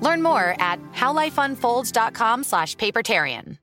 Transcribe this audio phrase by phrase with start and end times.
[0.00, 3.58] Learn more at howlifeunfolds.com slash papertarian.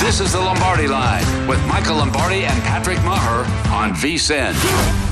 [0.00, 5.09] This is the Lombardi Line with Michael Lombardi and Patrick Meagher on VSIN.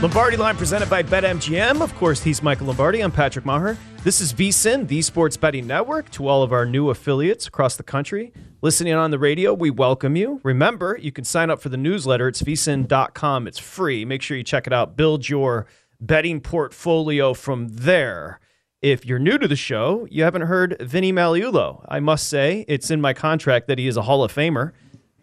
[0.00, 1.80] Lombardi Line presented by BetMGM.
[1.80, 3.00] Of course, he's Michael Lombardi.
[3.00, 3.76] I'm Patrick Meagher.
[4.04, 6.08] This is VSIN, the Sports Betting Network.
[6.12, 8.32] To all of our new affiliates across the country
[8.62, 10.40] listening on the radio, we welcome you.
[10.44, 12.28] Remember, you can sign up for the newsletter.
[12.28, 13.48] It's vsin.com.
[13.48, 14.04] It's free.
[14.04, 14.96] Make sure you check it out.
[14.96, 15.66] Build your
[16.00, 18.38] betting portfolio from there.
[18.80, 21.84] If you're new to the show, you haven't heard Vinny Magliulo.
[21.88, 24.70] I must say, it's in my contract that he is a Hall of Famer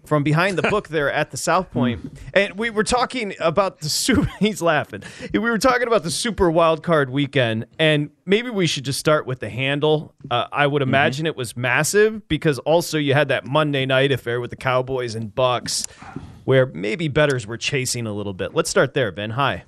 [0.08, 2.20] from behind the book there at the South Point.
[2.34, 5.04] And we were talking about the super he's laughing.
[5.34, 9.26] We were talking about the super wild card weekend and maybe we should just start
[9.26, 10.14] with the handle.
[10.30, 14.40] Uh, I would imagine it was massive because also you had that Monday night affair
[14.40, 15.90] with the Cowboys and Bucs
[16.46, 18.54] where maybe betters were chasing a little bit.
[18.54, 19.32] Let's start there, Ben.
[19.32, 19.64] Hi.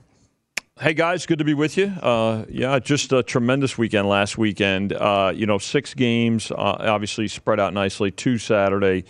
[0.80, 1.88] Hey guys, good to be with you.
[1.88, 4.94] Uh, yeah, just a tremendous weekend last weekend.
[4.94, 8.12] Uh, you know, six games, uh, obviously spread out nicely.
[8.12, 9.06] Two Saturday,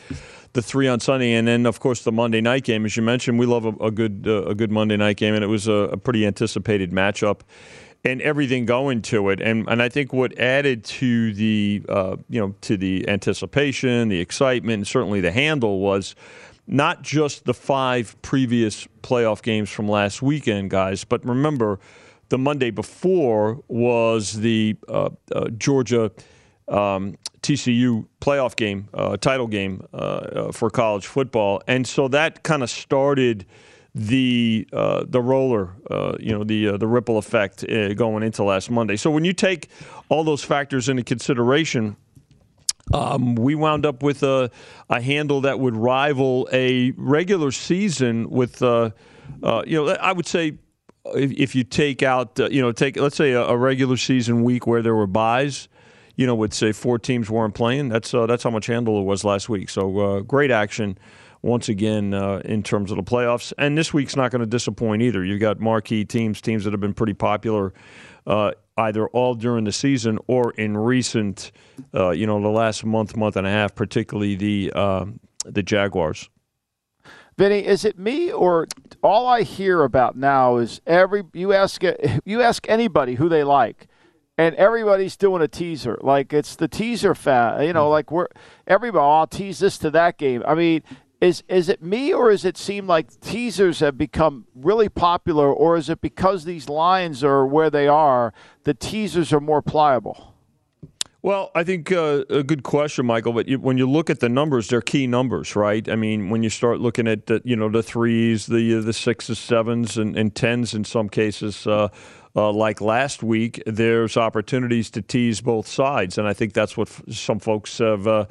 [0.53, 2.85] the three on Sunday, and then of course the Monday night game.
[2.85, 5.43] As you mentioned, we love a, a good uh, a good Monday night game, and
[5.43, 7.41] it was a, a, pretty anticipated matchup,
[8.03, 9.41] and everything going to it.
[9.41, 14.19] And and I think what added to the uh, you know to the anticipation, the
[14.19, 16.15] excitement, and certainly the handle was
[16.67, 21.79] not just the five previous playoff games from last weekend, guys, but remember
[22.29, 26.11] the Monday before was the uh, uh, Georgia
[26.67, 27.15] um,
[27.47, 32.63] TCU playoff game, uh, title game uh, uh, for college football, and so that kind
[32.63, 33.45] of started
[33.95, 35.75] the uh, the roller,
[36.19, 37.65] you know, the the ripple effect
[37.95, 38.95] going into last Monday.
[38.95, 39.69] So when you take
[40.09, 41.95] all those factors into consideration
[42.93, 44.49] um, we wound up with a,
[44.89, 48.91] a handle that would rival a regular season with, uh,
[49.43, 50.57] uh, you know, I would say
[51.05, 54.43] if, if you take out, uh, you know, take let's say a, a, regular season
[54.43, 55.67] week where there were byes,
[56.17, 57.89] you know, would say four teams weren't playing.
[57.89, 59.69] That's uh, that's how much handle it was last week.
[59.69, 60.97] So uh, great action
[61.41, 63.53] once again uh, in terms of the playoffs.
[63.57, 65.23] And this week's not going to disappoint either.
[65.23, 67.73] You've got marquee teams, teams that have been pretty popular
[68.25, 71.51] uh, either all during the season or in recent,
[71.93, 75.05] uh, you know, the last month, month and a half, particularly the uh,
[75.45, 76.29] the Jaguars.
[77.37, 78.67] Vinny, is it me or
[79.03, 81.83] all I hear about now is every you ask
[82.25, 83.87] you ask anybody who they like,
[84.37, 85.97] and everybody's doing a teaser.
[86.01, 87.91] Like it's the teaser fat, you know, mm-hmm.
[87.91, 88.27] like we're
[88.67, 89.01] everybody.
[89.01, 90.43] Oh, I'll tease this to that game.
[90.47, 90.83] I mean,
[91.19, 95.75] is is it me or is it seem like teasers have become really popular or
[95.75, 100.35] is it because these lines are where they are the teasers are more pliable
[101.23, 103.33] Well, I think uh, a good question, Michael.
[103.33, 105.89] But you, when you look at the numbers, they're key numbers, right?
[105.89, 108.93] I mean, when you start looking at the, you know the threes, the uh, the
[108.93, 111.89] sixes, sevens, and, and tens in some cases, uh,
[112.37, 116.87] uh, like last week, there's opportunities to tease both sides, and I think that's what
[116.87, 118.07] f- some folks have.
[118.07, 118.25] Uh,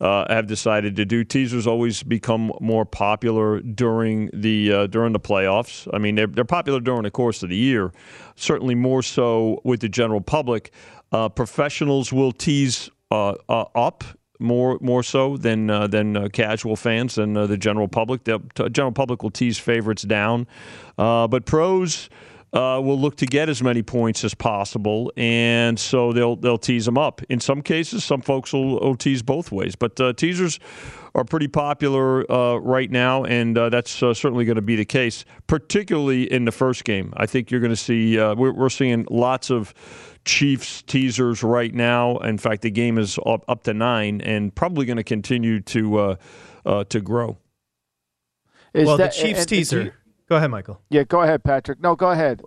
[0.00, 1.22] uh, have decided to do.
[1.22, 5.86] Teasers always become more popular during the uh, during the playoffs.
[5.92, 7.92] I mean, they're, they're popular during the course of the year,
[8.34, 10.72] certainly more so with the general public.
[11.12, 14.04] Uh, professionals will tease uh, up
[14.38, 18.24] more more so than uh, than uh, casual fans and uh, the general public.
[18.24, 18.40] The
[18.72, 20.46] general public will tease favorites down,
[20.96, 22.08] but pros.
[22.52, 26.84] Uh, will look to get as many points as possible, and so they'll they'll tease
[26.84, 27.22] them up.
[27.28, 30.58] In some cases, some folks will, will tease both ways, but uh, teasers
[31.14, 36.24] are pretty popular uh, right now, and that's certainly going to be the case, particularly
[36.24, 37.12] in the first game.
[37.16, 39.72] I think you're going to see we're, we're seeing lots of
[40.24, 42.18] Chiefs teasers right now.
[42.18, 45.98] In fact, the game is up, up to nine and probably going to continue to
[45.98, 46.16] uh,
[46.66, 47.38] uh, to grow.
[48.74, 49.94] Is well, that, the Chiefs and, teaser.
[50.30, 50.80] Go ahead, Michael.
[50.90, 51.80] Yeah, go ahead, Patrick.
[51.80, 52.40] No, go ahead.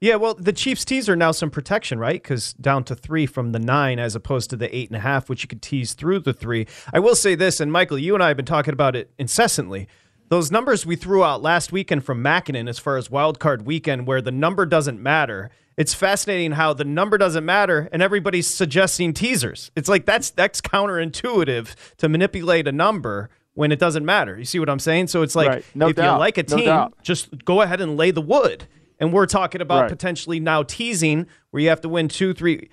[0.00, 2.22] Yeah, well, the Chiefs teaser now some protection, right?
[2.22, 5.28] Because down to three from the nine as opposed to the eight and a half,
[5.28, 6.66] which you could tease through the three.
[6.94, 9.86] I will say this, and Michael, you and I have been talking about it incessantly.
[10.28, 14.06] Those numbers we threw out last weekend from Makinen as far as wild card weekend,
[14.06, 19.12] where the number doesn't matter it's fascinating how the number doesn't matter and everybody's suggesting
[19.12, 19.70] teasers.
[19.76, 24.38] It's like that's that's counterintuitive to manipulate a number when it doesn't matter.
[24.38, 25.08] You see what I'm saying?
[25.08, 25.64] So it's like right.
[25.74, 26.14] no if doubt.
[26.14, 28.68] you like a team, no just go ahead and lay the wood.
[29.00, 29.90] And we're talking about right.
[29.90, 32.70] potentially now teasing where you have to win two, three,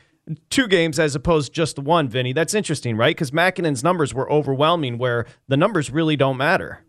[0.49, 2.07] two games as opposed just the one.
[2.07, 3.15] Vinny, that's interesting, right?
[3.15, 6.83] Because Makinen's numbers were overwhelming, where the numbers really don't matter.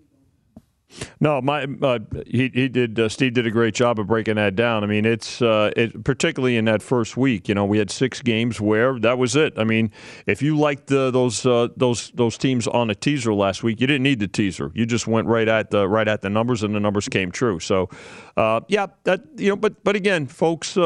[1.20, 2.98] No, my uh, he he did.
[2.98, 4.84] Uh, Steve did a great job of breaking that down.
[4.84, 7.48] I mean, it's uh, it, particularly in that first week.
[7.48, 9.54] You know, we had six games where that was it.
[9.56, 9.90] I mean,
[10.26, 13.86] if you liked the, those uh, those those teams on a teaser last week, you
[13.86, 14.70] didn't need the teaser.
[14.74, 17.60] You just went right at the right at the numbers, and the numbers came true.
[17.60, 17.88] So,
[18.36, 20.76] uh, yeah, that you know, but but again, folks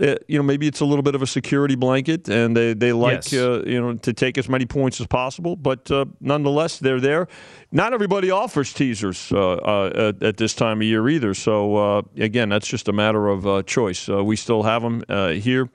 [0.00, 2.74] uh, uh, you know, maybe it's a little bit of a security blanket, and they
[2.74, 3.34] they like yes.
[3.34, 5.56] uh, you know to take as many points as possible.
[5.56, 7.28] But uh, nonetheless, they're there.
[7.72, 11.34] Not everybody offers teasers uh, uh, at, at, this time of year either.
[11.34, 14.08] So uh, again, that's just a matter of choice.
[14.08, 15.02] we still have them
[15.40, 15.68] here.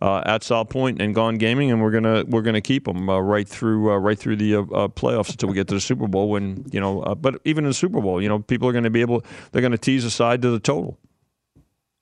[0.00, 3.92] at South Point and Gone Gaming, and we're gonna we're gonna keep them right through
[3.96, 4.52] right through the
[4.96, 6.28] playoffs until we get to the Super Bowl.
[6.30, 8.90] When you know, but even in the Super Bowl, you know, people are going to
[8.90, 10.98] be able they're going to tease aside to the total.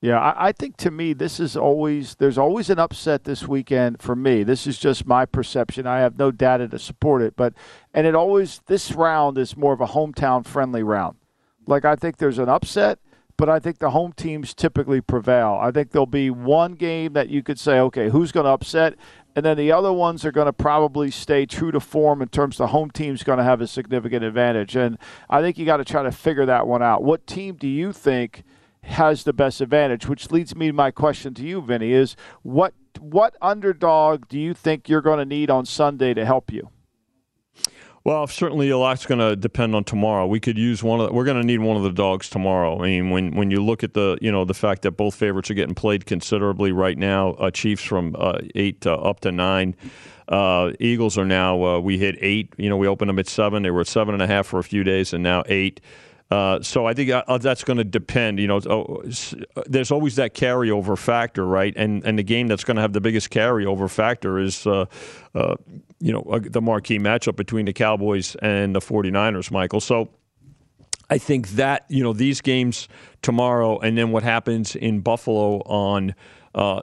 [0.03, 4.03] Yeah, I, I, think to me this is always there's always an upset this weekend
[4.03, 4.43] for me.
[4.43, 5.87] This is just my perception.
[5.87, 7.55] I have no data to support it, but
[7.95, 11.19] and it always this round is more of a hometown friendly round.
[11.69, 12.99] Like I think there's an upset,
[13.37, 15.57] but I think the home teams typically prevail.
[15.63, 18.97] I think there'll be one game that you could say, okay, who's going to upset,
[19.37, 22.59] and then the other ones are going to probably stay true to form in terms
[22.59, 24.75] the home team's going to have a significant advantage.
[24.75, 24.99] And
[25.31, 27.05] I think you got to try to figure that one out.
[27.05, 28.43] What team do you think?
[28.83, 32.75] Has the best advantage, which leads me to my question to you, Vinny, is what
[33.01, 36.69] what underdog do you think you're going to need on Sunday to help you?
[38.05, 40.27] Well, certainly a lot's going to depend on tomorrow.
[40.27, 41.07] We could use one of.
[41.07, 42.81] The, we're going to need one of the dogs tomorrow.
[42.83, 45.51] I mean, when when you look at the you know the fact that both favorites
[45.51, 49.77] are getting played considerably right now, uh, Chiefs from uh, eight uh, up to nine.
[50.27, 52.53] Uh, Eagles are now uh, we hit eight.
[52.57, 53.63] You know, we opened them at seven.
[53.63, 55.81] They were at seven and a half for a few days, and now eight.
[56.33, 58.39] Uh, so I think uh, that's going to depend.
[58.41, 59.03] You know, oh,
[59.67, 61.75] there's always that carryover factor, right?
[61.77, 64.87] And and the game that's going to have the biggest carryover factor is, uh,
[65.35, 65.57] uh
[65.99, 69.81] you know, uh, the marquee matchup between the Cowboys and the 49ers, Michael.
[69.81, 70.09] So
[71.11, 72.89] I think that you know these games
[73.21, 76.15] tomorrow, and then what happens in Buffalo on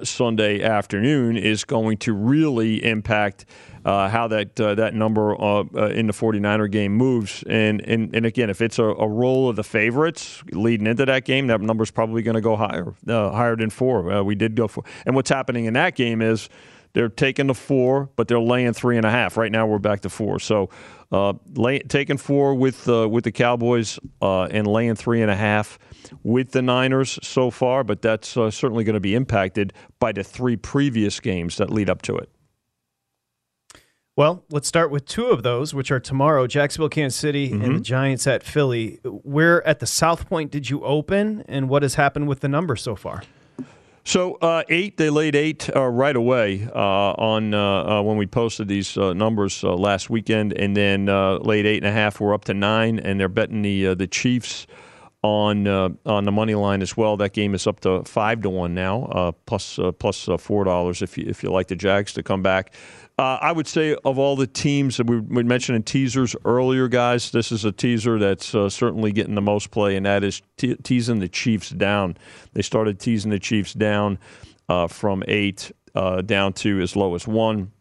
[0.04, 3.46] Sunday afternoon is going to really impact
[3.86, 7.44] uh, how that uh, that number uh, uh in the 49er game moves.
[7.48, 11.26] And, and, and again, if it's a, a role of the favorites leading into that
[11.26, 14.24] game, that number is probably going to go higher, uh, higher than four.
[14.24, 14.84] We did go for.
[15.06, 16.50] And what's happening in that game is
[16.94, 19.38] they're taking the four, but they're laying three and a half.
[19.38, 20.40] Right now, we're back to four.
[20.40, 20.70] So,
[21.12, 25.36] uh, lay, taking four with uh, with the Cowboys uh, and laying three and a
[25.36, 25.78] half
[26.24, 30.56] with the Niners so far, but that's certainly going to be impacted by the three
[30.56, 32.30] previous games that lead up to it.
[34.20, 37.62] Well, let's start with two of those, which are tomorrow Jacksonville, Kansas City, mm-hmm.
[37.62, 37.84] and the mm-hmm.
[37.84, 39.00] Giants at Philly.
[39.06, 42.76] Where at the South Point did you open, and what has happened with the number
[42.76, 43.24] so far?
[44.04, 48.28] So uh, eight, they laid eight uh, right away uh, on uh, uh, when we
[48.28, 52.20] posted these uh, numbers last weekend, and then laid eight and a half.
[52.20, 54.68] We're up to nine, and they're betting the the Chiefs
[55.22, 57.18] on uh, on the money line as well.
[57.18, 60.64] That game is up to five to one now, uh, plus, uh, plus uh, four
[60.64, 62.74] dollars if you if you like the Jags to come back.
[63.20, 66.88] Uh, I would say of all the teams that we, we mentioned in teasers earlier,
[66.88, 70.42] guys, this is a teaser that's uh, certainly getting the most play, and that is
[70.56, 72.16] te- teasing the Chiefs down.
[72.54, 74.20] They started teasing the Chiefs down
[74.88, 77.74] from eight down to as low as one,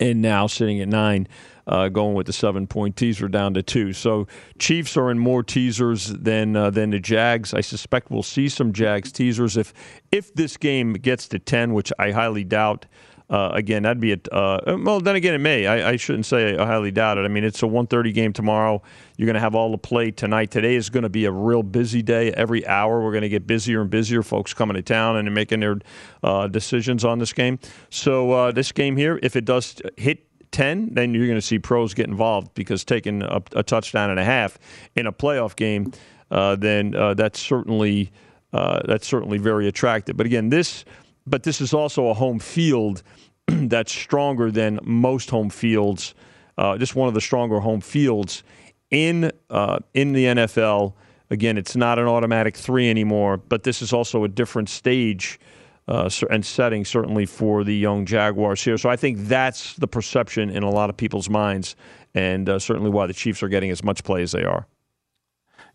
[0.00, 1.28] and now sitting at nine
[1.66, 3.92] uh, going with the seven point teaser down to two.
[3.92, 4.26] So
[4.58, 7.52] Chiefs are in more teasers than uh, than the Jags.
[7.52, 9.74] I suspect we'll see some Jags teasers if
[10.10, 12.86] if this game gets to ten, which I highly doubt.
[13.28, 15.00] Uh, again, that'd be a uh, well.
[15.00, 15.66] Then again, it may.
[15.66, 17.22] I, I, shouldn't say I highly doubt it.
[17.22, 18.80] I mean, it's a 1:30 game tomorrow.
[19.16, 20.52] You're going to have all the play tonight.
[20.52, 22.30] Today is going to be a real busy day.
[22.32, 24.22] Every hour, we're going to get busier and busier.
[24.22, 25.78] Folks coming to town and making their
[26.22, 27.58] uh, decisions on this game.
[27.90, 31.58] So uh, this game here, if it does hit 10, then you're going to see
[31.58, 34.58] pros get involved because taking a, a, touchdown and a half
[34.94, 35.92] in a playoff game,
[36.30, 38.12] uh, then uh, that's certainly
[38.52, 40.16] uh, that's certainly very attractive.
[40.16, 40.84] But again, this
[41.26, 43.02] but this is also a home field
[43.46, 46.14] that's stronger than most home fields.
[46.58, 48.42] Uh, just one of the stronger home fields
[48.90, 50.94] in uh, in the NFL.
[51.28, 55.40] Again, it's not an automatic three anymore, but this is also a different stage
[55.88, 58.78] uh, and setting certainly for the young Jaguars here.
[58.78, 61.76] So I think that's the perception in a lot of people's minds,
[62.14, 64.66] and uh, certainly why the Chiefs are getting as much play as they are.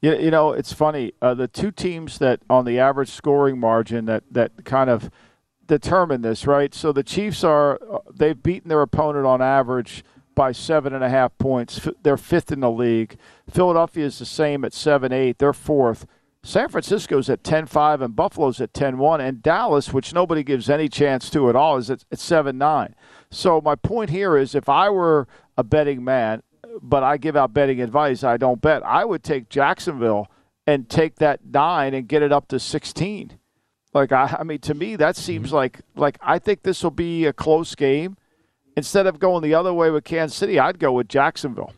[0.01, 1.13] Yeah, you know, it's funny.
[1.21, 5.11] Uh, the two teams that on the average scoring margin that that kind of
[5.71, 6.73] determine this, right?
[6.73, 10.03] So the Chiefs are uh, they've beaten their opponent on average
[10.35, 11.87] by seven and a half points.
[12.03, 13.17] They're fifth in the league.
[13.49, 15.37] Philadelphia is the same at seven eight.
[15.37, 16.05] They're fourth.
[16.43, 21.29] San Francisco's at 10-5 and Buffalo's at 10-1 and Dallas, which nobody gives any chance
[21.29, 22.95] to at all, is at 7-9.
[23.29, 26.41] So my point here is if I were a betting man,
[26.81, 30.31] but I give out betting advice, I don't bet, I would take Jacksonville
[30.65, 33.37] and take that 9 and get it up to 16.
[33.93, 35.55] Like I, I mean to me that seems mm-hmm.
[35.55, 38.17] like like I think this will be a close game.
[38.77, 41.73] Instead of going the other way with Kansas City, I'd go with Jacksonville.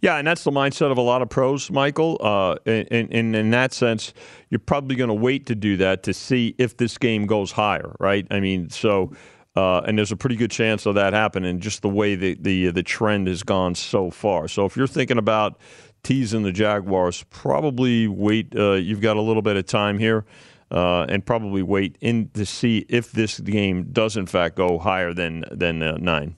[0.00, 2.18] Yeah, and that's the mindset of a lot of pros, Michael.
[2.20, 4.12] Uh, and, in that sense,
[4.50, 7.96] you're probably going to wait to do that to see if this game goes higher,
[7.98, 8.26] right?
[8.30, 9.10] I mean, so
[9.56, 12.70] uh, and there's a pretty good chance of that happening, just the way the the
[12.70, 14.46] the trend has gone so far.
[14.46, 15.58] So if you're thinking about
[16.02, 18.54] teasing the Jaguars, probably wait.
[18.56, 20.24] Uh, you've got a little bit of time here.
[20.70, 25.12] Uh, and probably wait in to see if this game does in fact go higher
[25.12, 26.36] than than uh, nine.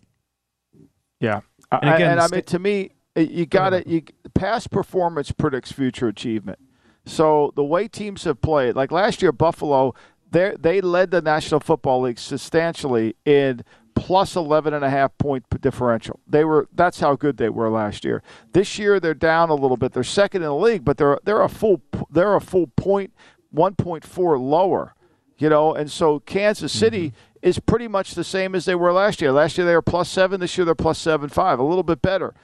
[1.21, 4.03] Yeah, and, again, I, and I mean to me, you got to you
[4.35, 6.59] past performance predicts future achievement.
[7.05, 9.95] So the way teams have played, like last year, Buffalo,
[10.31, 13.63] they they led the National Football League substantially in
[13.95, 16.21] plus 11 and a half point differential.
[16.27, 18.23] They were that's how good they were last year.
[18.53, 19.93] This year they're down a little bit.
[19.93, 23.13] They're second in the league, but they're they're a full they're a full point
[23.55, 24.95] 1.4 lower.
[25.39, 27.49] You know, and so Kansas City mm-hmm.
[27.49, 29.33] is pretty much the same as they were last year.
[29.33, 30.41] Last year they were plus seven.
[30.41, 32.35] This year they're plus seven five, a little bit better.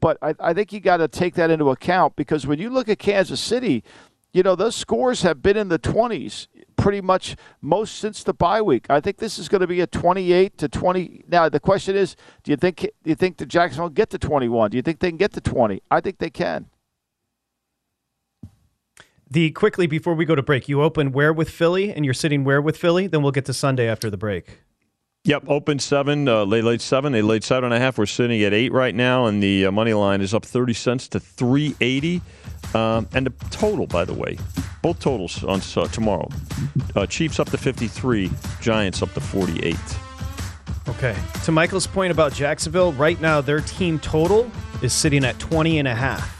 [0.00, 2.88] But I, I think you got to take that into account because when you look
[2.88, 3.84] at Kansas City,
[4.32, 8.62] you know, those scores have been in the 20s pretty much most since the bye
[8.62, 8.86] week.
[8.88, 11.24] I think this is going to be a 28 to 20.
[11.28, 14.70] Now the question is, do you think do you think the Jacksonville get to 21?
[14.70, 15.82] Do you think they can get to 20?
[15.90, 16.66] I think they can.
[19.30, 22.44] The quickly before we go to break, you open where with Philly and you're sitting
[22.44, 24.60] where with Philly, then we'll get to Sunday after the break.
[25.24, 26.26] Yep, open seven.
[26.26, 27.12] Uh, they laid seven.
[27.12, 27.98] They laid seven and a half.
[27.98, 31.08] We're sitting at eight right now, and the uh, money line is up thirty cents
[31.08, 32.22] to three eighty.
[32.74, 34.38] Um, and the total, by the way,
[34.80, 36.28] both totals on uh, tomorrow.
[36.96, 38.30] Uh, Chiefs up to fifty three.
[38.62, 39.76] Giants up to forty eight.
[40.88, 41.14] Okay.
[41.44, 44.50] To Michael's point about Jacksonville, right now their team total
[44.82, 46.37] is sitting at 20 and a half.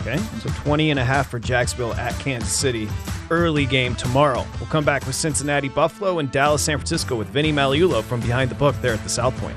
[0.00, 0.18] Okay.
[0.40, 2.88] So 20 and a half for Jacksonville at Kansas City.
[3.30, 4.46] Early game tomorrow.
[4.58, 8.50] We'll come back with Cincinnati Buffalo and Dallas San Francisco with Vinny Magliulo from behind
[8.50, 9.56] the book there at the South Point.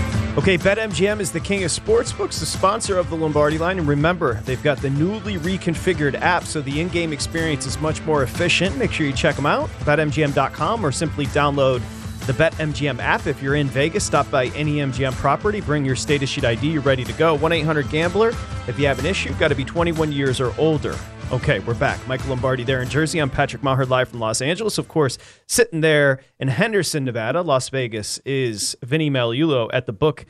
[0.37, 3.79] Okay, BetMGM is the king of sportsbooks, the sponsor of the Lombardi line.
[3.79, 8.01] And remember, they've got the newly reconfigured app, so the in game experience is much
[8.03, 8.77] more efficient.
[8.77, 11.81] Make sure you check them out, betmgm.com, or simply download
[12.27, 13.27] the BetMGM app.
[13.27, 16.81] If you're in Vegas, stop by any MGM property, bring your status sheet ID, you're
[16.81, 17.35] ready to go.
[17.35, 18.29] 1 800 Gambler.
[18.69, 20.95] If you have an issue, got to be 21 years or older.
[21.31, 22.05] Okay, we're back.
[22.09, 23.17] Michael Lombardi there in Jersey.
[23.19, 24.77] I'm Patrick Meagher live from Los Angeles.
[24.77, 25.17] Of course,
[25.47, 30.25] sitting there in Henderson, Nevada, Las Vegas, is Vinny Magliulo at the book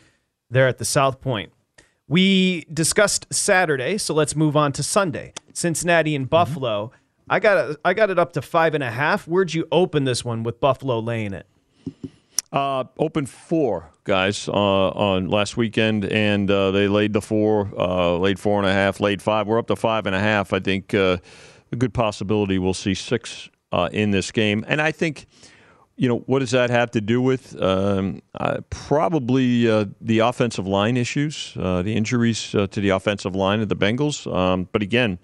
[0.52, 1.52] there at the South Point.
[2.08, 5.34] We discussed Saturday, so let's move on to Sunday.
[5.54, 6.30] Cincinnati and mm-hmm.
[6.30, 6.92] Buffalo.
[7.28, 9.28] I got I got it up to five and a half.
[9.28, 11.48] Where'd you open this one with Buffalo laying it?
[12.52, 18.18] Uh, open four guys uh, on last weekend, and uh, they laid the four, uh,
[18.18, 19.48] laid four and a half, laid five.
[19.48, 20.52] We're up to five and a half.
[20.52, 21.18] I think uh,
[21.72, 25.28] a good possibility we'll see six uh, in this game, and I think.
[25.98, 27.62] You know what does that have to do with?
[27.62, 29.66] Um, uh, probably
[30.02, 34.26] the offensive line issues, the injuries to the offensive line of the Bengals.
[34.34, 35.20] Um, but again,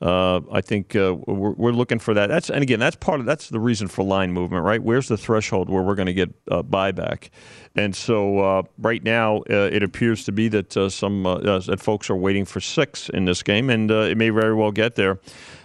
[0.00, 2.28] uh, I think uh, we're, we're looking for that.
[2.28, 4.80] That's and again, that's part of that's the reason for line movement, right?
[4.82, 7.30] Where's the threshold where we're going to get uh, buyback?
[7.74, 12.10] And so uh, right now, uh, it appears to be that uh, some that folks
[12.10, 15.18] are waiting for six in this game, and it may very well get there.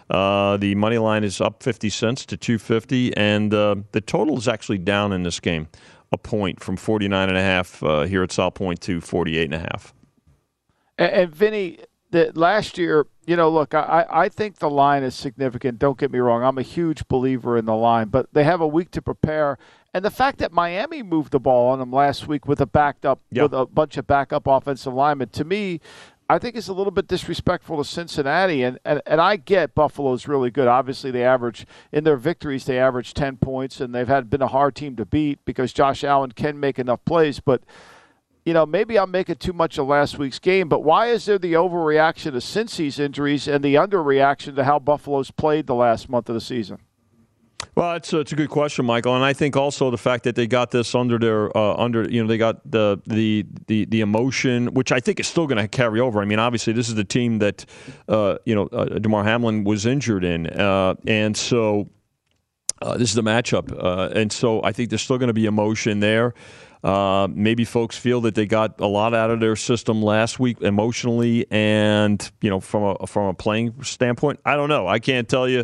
[0.09, 5.13] The money line is up 50 cents to 250, and the total is actually down
[5.13, 5.67] in this game,
[6.11, 9.59] a point from 49 and a half here at South Point to 48 and a
[9.59, 9.93] half.
[10.97, 11.79] And, and Vinny,
[12.13, 15.79] the, last year, you know, look, I, I think the line is significant.
[15.79, 16.43] Don't get me wrong.
[16.43, 19.57] I'm a huge believer in the line, but they have a week to prepare.
[19.95, 23.03] And the fact that Miami moved the ball on them last week with a backed
[23.03, 25.81] up, with a bunch of backup offensive linemen, to me,
[26.29, 28.61] I think is a little bit disrespectful to Cincinnati.
[28.61, 30.67] And, and, and I get Buffalo's really good.
[30.67, 34.47] Obviously, they average in their victories, they average 10 points, and they've had been a
[34.47, 37.39] hard team to beat because Josh Allen can make enough plays.
[37.39, 37.63] But
[38.45, 41.37] you know, maybe I'm making too much of last week's game, but why is there
[41.37, 46.29] the overreaction to Cincy's injuries and the underreaction to how Buffalo's played the last month
[46.29, 46.79] of the season?
[47.75, 50.35] Well, it's a, it's a good question, Michael, and I think also the fact that
[50.35, 54.01] they got this under their uh, under you know they got the the the, the
[54.01, 56.21] emotion, which I think is still going to carry over.
[56.21, 57.65] I mean, obviously this is the team that
[58.07, 61.89] uh, you know uh, Damar Hamlin was injured in, uh, and so
[62.83, 65.45] uh, this is the matchup, uh, and so I think there's still going to be
[65.45, 66.35] emotion there.
[66.83, 70.61] Uh, maybe folks feel that they got a lot out of their system last week
[70.61, 74.87] emotionally, and you know from a from a playing standpoint, I don't know.
[74.87, 75.63] I can't tell you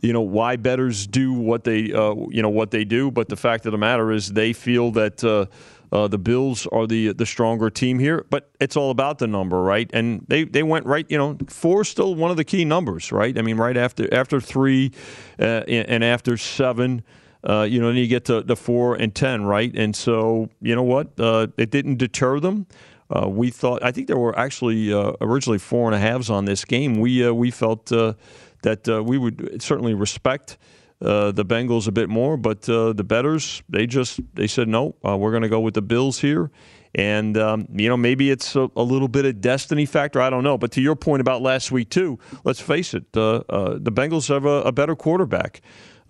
[0.00, 3.36] you know why betters do what they uh, you know what they do, but the
[3.36, 5.46] fact of the matter is they feel that uh,
[5.90, 9.62] Uh, the Bills are the the stronger team here, but it's all about the number,
[9.62, 9.90] right?
[9.94, 11.06] And they, they went right.
[11.08, 13.38] You know, four still one of the key numbers, right?
[13.38, 14.90] I mean, right after after three
[15.38, 17.02] uh, and after seven.
[17.44, 19.74] Uh, you know, then you get to the four and ten, right?
[19.74, 21.18] And so, you know what?
[21.18, 22.66] Uh, it didn't deter them.
[23.10, 26.44] Uh, we thought, I think there were actually uh, originally four and a halves on
[26.44, 27.00] this game.
[27.00, 30.58] We uh, we felt that we would certainly respect
[31.00, 34.96] uh, the Bengals a bit more, but uh, the betters they just they said no,
[35.06, 36.50] uh, we're going to go with the Bills here.
[36.94, 40.20] And um, you know maybe it's a, a, little bit of destiny factor.
[40.20, 40.58] I don't know.
[40.58, 44.28] But to your point about last week too, let's face it, uh, uh, the Bengals
[44.28, 45.60] have a, a better quarterback.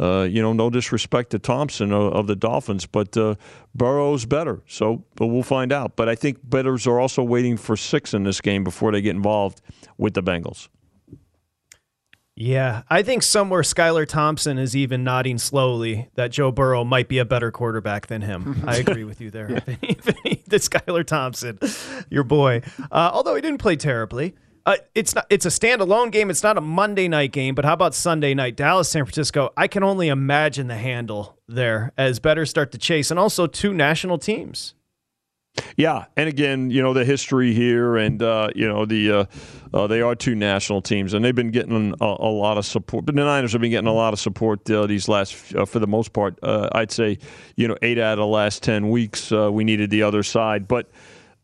[0.00, 3.34] Uh, you know, no disrespect to Thompson of, of the Dolphins, but uh,
[3.74, 4.62] Burrow's better.
[4.68, 5.96] So, but we'll find out.
[5.96, 9.16] But I think betters are also waiting for six in this game before they get
[9.16, 9.60] involved
[9.96, 10.68] with the Bengals.
[12.40, 17.18] Yeah, I think somewhere Skylar Thompson is even nodding slowly that Joe Burrow might be
[17.18, 18.62] a better quarterback than him.
[18.64, 19.48] I agree with you there.
[19.48, 21.58] the Skylar Thompson,
[22.10, 22.62] your boy.
[22.92, 24.36] Uh, although he didn't play terribly.
[24.68, 25.24] Uh, it's not.
[25.30, 26.28] It's a standalone game.
[26.28, 27.54] It's not a Monday night game.
[27.54, 29.50] But how about Sunday night, Dallas, San Francisco?
[29.56, 33.72] I can only imagine the handle there as better start to chase, and also two
[33.72, 34.74] national teams.
[35.78, 39.24] Yeah, and again, you know the history here, and uh, you know the uh,
[39.72, 43.06] uh, they are two national teams, and they've been getting a, a, lot of support.
[43.06, 45.78] But the Niners have been getting a lot of support uh, these last, uh, for
[45.78, 46.38] the most part.
[46.42, 47.16] Uh, I'd say,
[47.56, 50.90] you know, eight out of the last ten weeks, we needed the other side, but.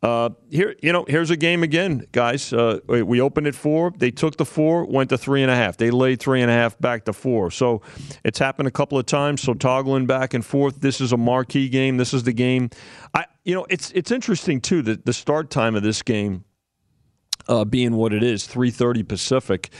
[0.05, 2.53] Uh, here, you know, here's a game again, guys.
[2.53, 3.91] Uh, we opened at four.
[3.97, 5.79] They took the four, went to three and a half.
[5.79, 7.51] They laid three and a half back to four.
[7.51, 7.81] So
[8.23, 9.41] it's happened a couple of times.
[9.41, 10.83] So toggling back and forth.
[10.83, 11.97] This is a marquee game.
[11.97, 12.69] This is the game.
[13.15, 16.45] I, you know, it's it's interesting too that the start time of this game
[17.49, 19.71] uh, being what it is, three thirty Pacific.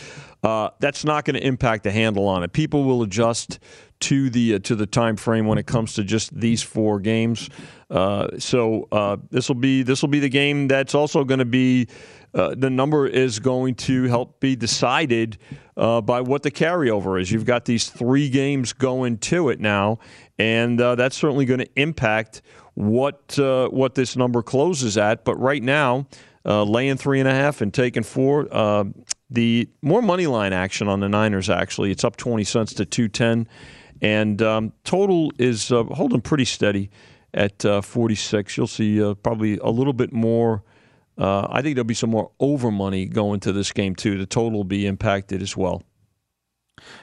[0.43, 2.55] Uh, that's not going to impact the handle on it.
[2.55, 3.59] People will adjust
[4.05, 7.49] to the uh, to the time frame when it comes to just these four games.
[7.91, 11.47] Uh, so uh, this will be this will be the game that's also going to
[11.47, 11.89] be
[12.35, 15.39] uh, the number is going to help be decided
[15.79, 17.33] uh, by what the carryover is.
[17.33, 20.01] You've got these three games going to it now,
[20.39, 22.43] and uh, that's certainly going to impact
[22.75, 25.25] what what this number closes at.
[25.25, 26.07] But right now.
[26.47, 28.45] laying three and a half and taking four.
[29.31, 33.09] the more money line action on the Niners actually, it's up twenty cents to two
[33.09, 33.49] ten.
[34.05, 36.91] And um, total is uh, holding pretty steady
[37.33, 38.55] at uh, 46.
[38.55, 40.63] You'll see uh, probably a little bit more.
[41.17, 44.19] Uh, I think there'll be some more over money going to this game, too.
[44.19, 45.85] The total will be impacted as well.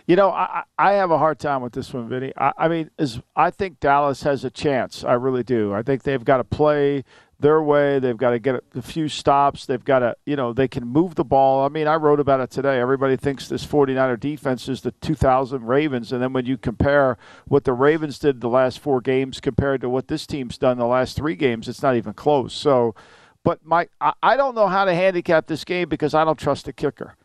[0.05, 2.33] You know, I, I have a hard time with this one, Vinny.
[2.37, 5.03] I, I mean, is I think Dallas has a chance.
[5.03, 5.73] I really do.
[5.73, 7.03] I think they've got to play
[7.41, 7.99] their way.
[7.99, 9.65] They've got to get a few stops.
[9.65, 11.65] They've got to, you know, they can move the ball.
[11.65, 12.79] I mean, I wrote about it today.
[12.79, 16.11] Everybody thinks this 49er defense is the 2000 Ravens.
[16.11, 19.89] And then when you compare what the Ravens did the last four games compared to
[19.89, 22.53] what this team's done the last three games, it's not even close.
[22.53, 22.95] So,
[23.43, 23.87] but my,
[24.21, 27.15] I don't know how to handicap this game because I don't trust the kicker.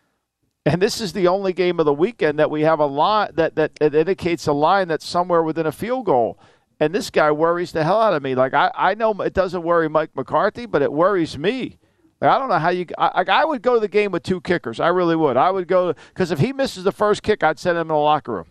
[0.64, 3.54] And this is the only game of the weekend that we have a line that,
[3.54, 6.40] that, that indicates a line that's somewhere within a field goal.
[6.78, 8.34] And this guy worries the hell out of me.
[8.34, 11.78] Like I, I know it doesn't worry Mike McCarthy, but it worries me.
[12.20, 12.86] Like, I don't know how you.
[12.98, 14.80] I, I would go to the game with two kickers.
[14.80, 15.36] I really would.
[15.36, 17.94] I would go because if he misses the first kick, I'd send him in the
[17.94, 18.46] locker room.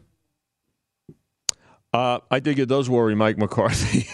[1.93, 4.07] Uh, I think it does worry Mike McCarthy.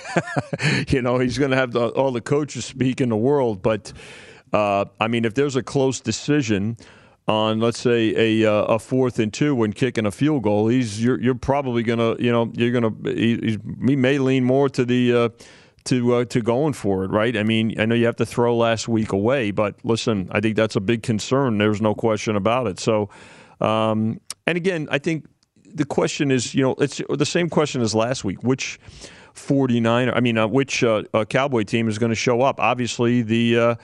[0.95, 3.91] you know, he's going to have the, all the coaches speak in the world, but
[4.53, 6.77] uh, I mean, if there's a close decision
[7.31, 8.13] on let's say
[8.43, 11.83] a uh, a fourth and two when kicking a field goal, he's you're you're probably
[11.83, 15.29] gonna you know you're gonna he, he may lean more to the uh,
[15.85, 17.35] to uh, to going for it, right?
[17.37, 20.55] I mean, I know you have to throw last week away, but listen, I think
[20.55, 21.57] that's a big concern.
[21.57, 22.79] There's no question about it.
[22.79, 23.09] So,
[23.61, 25.25] um, and again, I think
[25.63, 28.43] the question is, you know, it's the same question as last week.
[28.43, 28.77] Which
[29.33, 32.59] 49, I mean, uh, which uh, Cowboy team is going to show up?
[32.59, 33.77] Obviously, the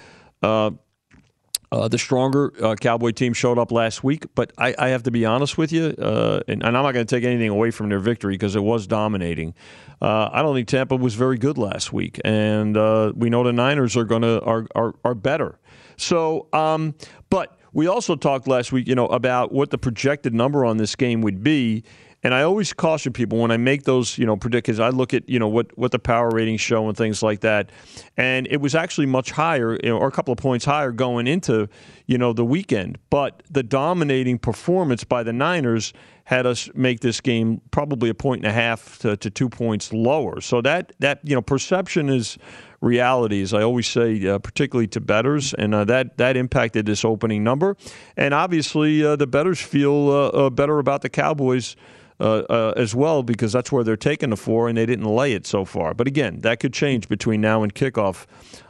[1.71, 5.11] uh, the stronger uh, Cowboy team showed up last week, but I, I have to
[5.11, 7.89] be honest with you, uh, and, and, I'm not going to take anything away from
[7.89, 9.53] their victory because it was dominating.
[10.01, 13.51] Uh, I don't think Tampa was very good last week, and uh, we know the
[13.51, 15.59] Niners are going to are, are are better.
[15.97, 16.95] So, um,
[17.29, 20.95] but we also talked last week, you know, about what the projected number on this
[20.95, 21.83] game would be,
[22.27, 24.81] and I always caution people when I make those, you know, predictions.
[24.81, 27.71] I look at, you know, what what the power ratings show and things like that,
[28.17, 31.25] and it was actually much higher, you know, or a couple of points higher going
[31.25, 31.69] into,
[32.05, 32.97] you know, the weekend.
[33.09, 35.93] But the dominating performance by the Niners
[36.25, 39.93] had us make this game probably a point and a half to, to two points
[39.93, 40.41] lower.
[40.41, 42.37] So that that you know perception is
[42.81, 47.05] reality, as I always say, uh, particularly to bettors, and uh, that that impacted this
[47.05, 47.77] opening number.
[48.17, 51.77] And obviously, uh, the bettors feel uh, uh, better about the Cowboys.
[52.19, 55.45] Uh, as well, because that's where they're taking the four, and they didn't lay it
[55.45, 55.93] so far.
[55.93, 58.25] But again, that could change between now and kickoff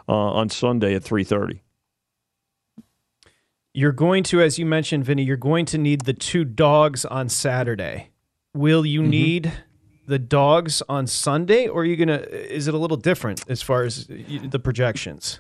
[0.05, 1.61] on Sunday at three thirty.
[3.73, 7.29] You're going to, as you mentioned, Vinny, you're going to need the two dogs on
[7.29, 8.09] Saturday.
[8.53, 9.11] Will you mm-hmm.
[9.11, 9.53] need
[10.07, 12.17] the dogs on Sunday, or are you gonna?
[12.17, 15.39] Is it a little different as far as the projections?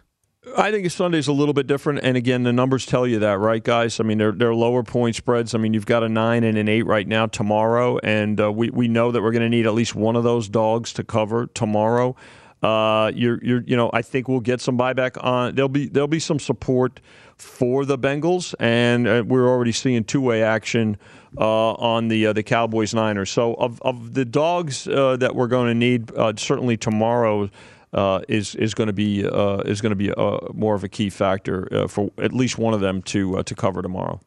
[0.57, 3.63] I think Sunday's a little bit different, and again, the numbers tell you that, right,
[3.63, 3.99] guys?
[3.99, 5.53] I mean, they're they're lower point spreads.
[5.53, 8.71] I mean, you've got a nine and an eight right now tomorrow, and uh, we
[8.71, 11.45] we know that we're going to need at least one of those dogs to cover
[11.45, 12.15] tomorrow.
[12.63, 15.53] Uh, you're you're you know, I think we'll get some buyback on.
[15.53, 17.01] There'll be there'll be some support
[17.37, 20.97] for the Bengals, and uh, we're already seeing two way action
[21.37, 23.29] uh, on the uh, the Cowboys Niners.
[23.29, 27.49] So of of the dogs uh, that we're going to need, uh, certainly tomorrow.
[27.93, 30.11] Uh, is is going to be is going to be
[30.53, 34.19] more of a key factor for at least one of them to to cover tomorrow.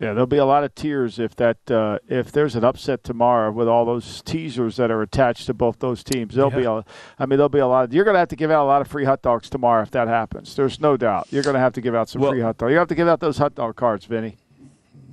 [0.00, 3.52] Yeah, there'll be a lot of tears if that uh, if there's an upset tomorrow
[3.52, 6.34] with all those teasers that are attached to both those teams.
[6.34, 6.56] There'll yeah.
[6.56, 6.84] be a,
[7.18, 7.84] I mean, there'll be a lot.
[7.84, 9.82] Of, you're going to have to give out a lot of free hot dogs tomorrow
[9.82, 10.56] if that happens.
[10.56, 11.28] There's no doubt.
[11.30, 12.70] You're going to have to give out some well, free hot dogs.
[12.70, 14.38] You have to give out those hot dog cards, Vinny.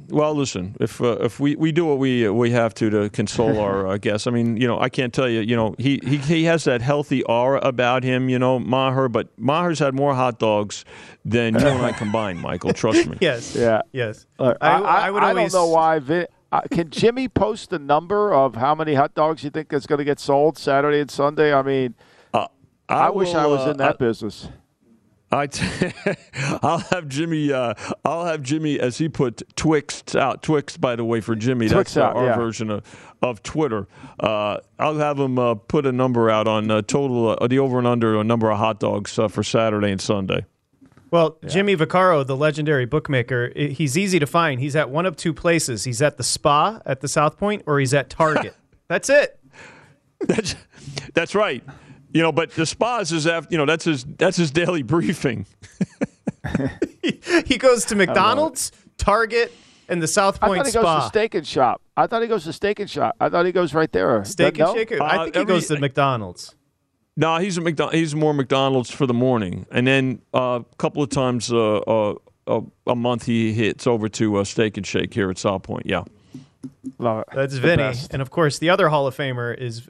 [0.09, 3.59] Well, listen, if uh, if we, we do what we we have to to console
[3.67, 6.17] our uh, guests, I mean, you know, I can't tell you, you know, he, he
[6.17, 10.39] he has that healthy aura about him, you know, Meagher, but Meagher's had more hot
[10.39, 10.85] dogs
[11.25, 12.73] than you and I combined, Michael.
[12.73, 13.17] Trust me.
[13.21, 13.55] yes.
[13.55, 13.81] Yeah.
[13.91, 14.25] Yes.
[14.39, 15.51] I, I, I, would I always...
[15.51, 15.99] don't know why.
[15.99, 19.85] Vin- uh, can Jimmy post the number of how many hot dogs you think is
[19.85, 21.53] going to get sold Saturday and Sunday?
[21.53, 21.95] I mean,
[22.33, 22.47] uh,
[22.87, 24.47] I, wish I was in uh, that business.
[25.31, 25.91] I t-
[26.63, 27.51] I'll have Jimmy.
[27.51, 27.73] Uh,
[28.05, 30.41] I'll have Jimmy, as he put Twixt out.
[30.41, 31.67] Twixt, by the way, for Jimmy.
[31.67, 32.35] Twix that's out, our yeah.
[32.37, 32.83] version of,
[33.21, 33.87] of Twitter.
[34.19, 37.77] Uh, I'll have him uh, put a number out on uh, total uh, the over
[37.77, 40.45] and under a number of hot dogs uh, for Saturday and Sunday.
[41.11, 41.49] Well, yeah.
[41.49, 44.59] Jimmy Vaccaro, the legendary bookmaker, he's easy to find.
[44.59, 45.83] He's at one of two places.
[45.85, 48.55] He's at the spa at the South Point, or he's at Target.
[48.87, 49.39] that's it.
[50.21, 50.55] That's
[51.13, 51.63] that's right.
[52.13, 55.45] You know, but the spas is after you know that's his that's his daily briefing.
[57.45, 59.51] he, goes to McDonald's, Target,
[59.89, 60.81] and the South Point I thought he Spa.
[60.81, 61.81] goes to Steak and Shop.
[61.95, 63.15] I thought he goes to Steak and Shop.
[63.19, 64.23] I thought he goes right there.
[64.25, 64.73] Steak and no?
[64.73, 64.91] Shake.
[64.93, 66.55] I think uh, he goes to McDonald's.
[67.19, 71.01] No, he's a McDonald, he's more McDonald's for the morning, and then uh, a couple
[71.01, 72.13] of times uh, uh,
[72.85, 75.87] a month he hits over to uh, Steak and Shake here at South Point.
[75.87, 76.03] Yeah,
[76.99, 77.35] love it.
[77.35, 79.89] That's Vinny, and of course the other Hall of Famer is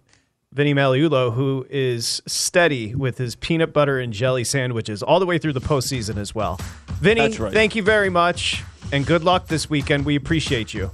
[0.58, 5.38] Vinny Magliulo, who is steady with his peanut butter and jelly sandwiches all the way
[5.38, 6.60] through the postseason as well.
[7.00, 7.54] Vinny, right.
[7.54, 10.04] thank you very much, and good luck this weekend.
[10.04, 10.88] We appreciate you.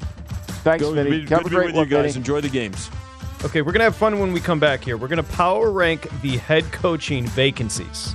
[0.65, 1.21] Thanks, Go, Vinny.
[1.21, 2.12] Good, good to be with you guys.
[2.12, 2.17] Vinny.
[2.17, 2.91] Enjoy the games.
[3.45, 4.97] Okay, we're gonna have fun when we come back here.
[4.97, 8.12] We're gonna power rank the head coaching vacancies.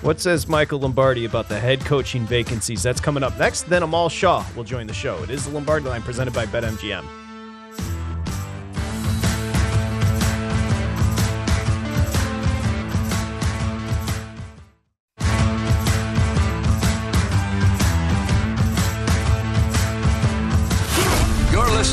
[0.00, 2.82] What says Michael Lombardi about the head coaching vacancies?
[2.82, 3.64] That's coming up next.
[3.64, 5.22] Then Amal Shaw will join the show.
[5.22, 7.25] It is the Lombardi Line presented by BetMGM.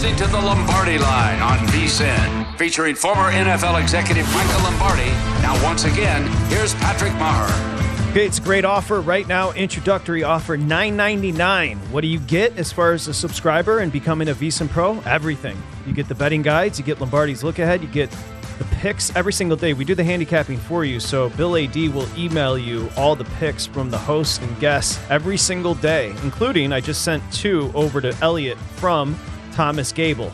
[0.03, 5.09] Listening to the Lombardi Line on VSIN, featuring former NFL executive Michael Lombardi.
[5.41, 8.09] Now, once again, here's Patrick Meagher.
[8.09, 9.53] Okay, it's a great offer right now.
[9.53, 11.77] Introductory offer, $9.99.
[11.89, 14.99] What do you get as far as a subscriber and becoming a VSIN Pro?
[15.05, 15.55] Everything.
[15.87, 18.11] You get the betting guides, you get Lombardi's look ahead, you get
[18.57, 19.71] the picks every single day.
[19.71, 23.65] We do the handicapping for you, so Bill AD will email you all the picks
[23.65, 28.13] from the hosts and guests every single day, including I just sent two over to
[28.21, 29.17] Elliot from
[29.53, 30.31] Thomas Gable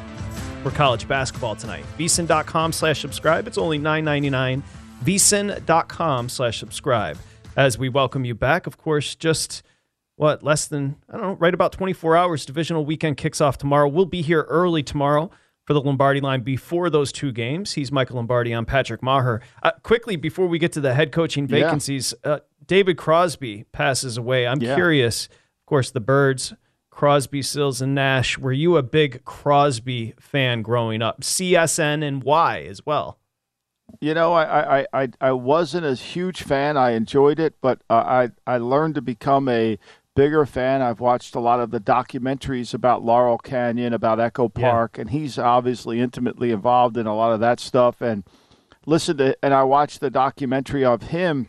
[0.63, 1.86] for college basketball tonight.
[1.97, 3.47] VSIN.com slash subscribe.
[3.47, 4.62] It's only $9.99.
[5.03, 7.17] VSIN.com slash subscribe.
[7.55, 9.63] As we welcome you back, of course, just
[10.15, 12.45] what, less than, I don't know, right about 24 hours.
[12.45, 13.88] Divisional weekend kicks off tomorrow.
[13.88, 15.32] We'll be here early tomorrow
[15.65, 17.73] for the Lombardi line before those two games.
[17.73, 18.51] He's Michael Lombardi.
[18.53, 19.41] I'm Patrick Meagher.
[19.62, 22.32] Uh, quickly, before we get to the head coaching vacancies, yeah.
[22.32, 24.47] uh, David Crosby passes away.
[24.47, 24.75] I'm yeah.
[24.75, 25.25] curious.
[25.25, 26.53] Of course, the Byrds
[26.99, 28.38] Crosby, Stills, and Nash.
[28.38, 31.21] Were you a big Crosby fan growing up?
[31.21, 33.19] CSN and why as well?
[34.01, 36.75] You know, I, I, I, I wasn't a huge fan.
[36.75, 39.79] I enjoyed it, but uh, I, I learned to become a
[40.13, 40.81] bigger fan.
[40.81, 45.01] I've watched a lot of the documentaries about Laurel Canyon, about Echo Park, yeah.
[45.03, 48.01] and he's obviously intimately involved in a lot of that stuff.
[48.01, 48.25] And
[48.85, 51.47] listened to, and I watched the documentary of him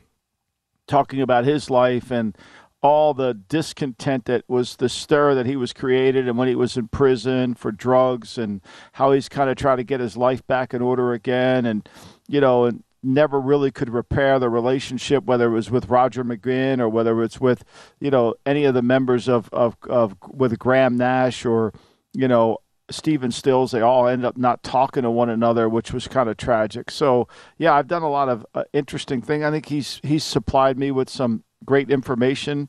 [0.86, 2.38] talking about his life and
[2.82, 6.76] all the discontent that was the stir that he was created and when he was
[6.76, 8.60] in prison for drugs and
[8.92, 11.88] how he's kind of trying to get his life back in order again and
[12.28, 16.80] you know and never really could repair the relationship whether it was with Roger McGuinn
[16.80, 17.64] or whether it's with
[17.98, 21.72] you know any of the members of of, of with Graham Nash or
[22.12, 22.58] you know
[22.90, 26.37] Stephen Stills, they all end up not talking to one another, which was kind of
[26.37, 26.90] tragic.
[26.90, 29.44] So, yeah, I've done a lot of uh, interesting things.
[29.44, 32.68] I think he's he's supplied me with some great information.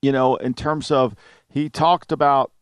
[0.00, 1.14] You know, in terms of
[1.48, 2.52] he talked about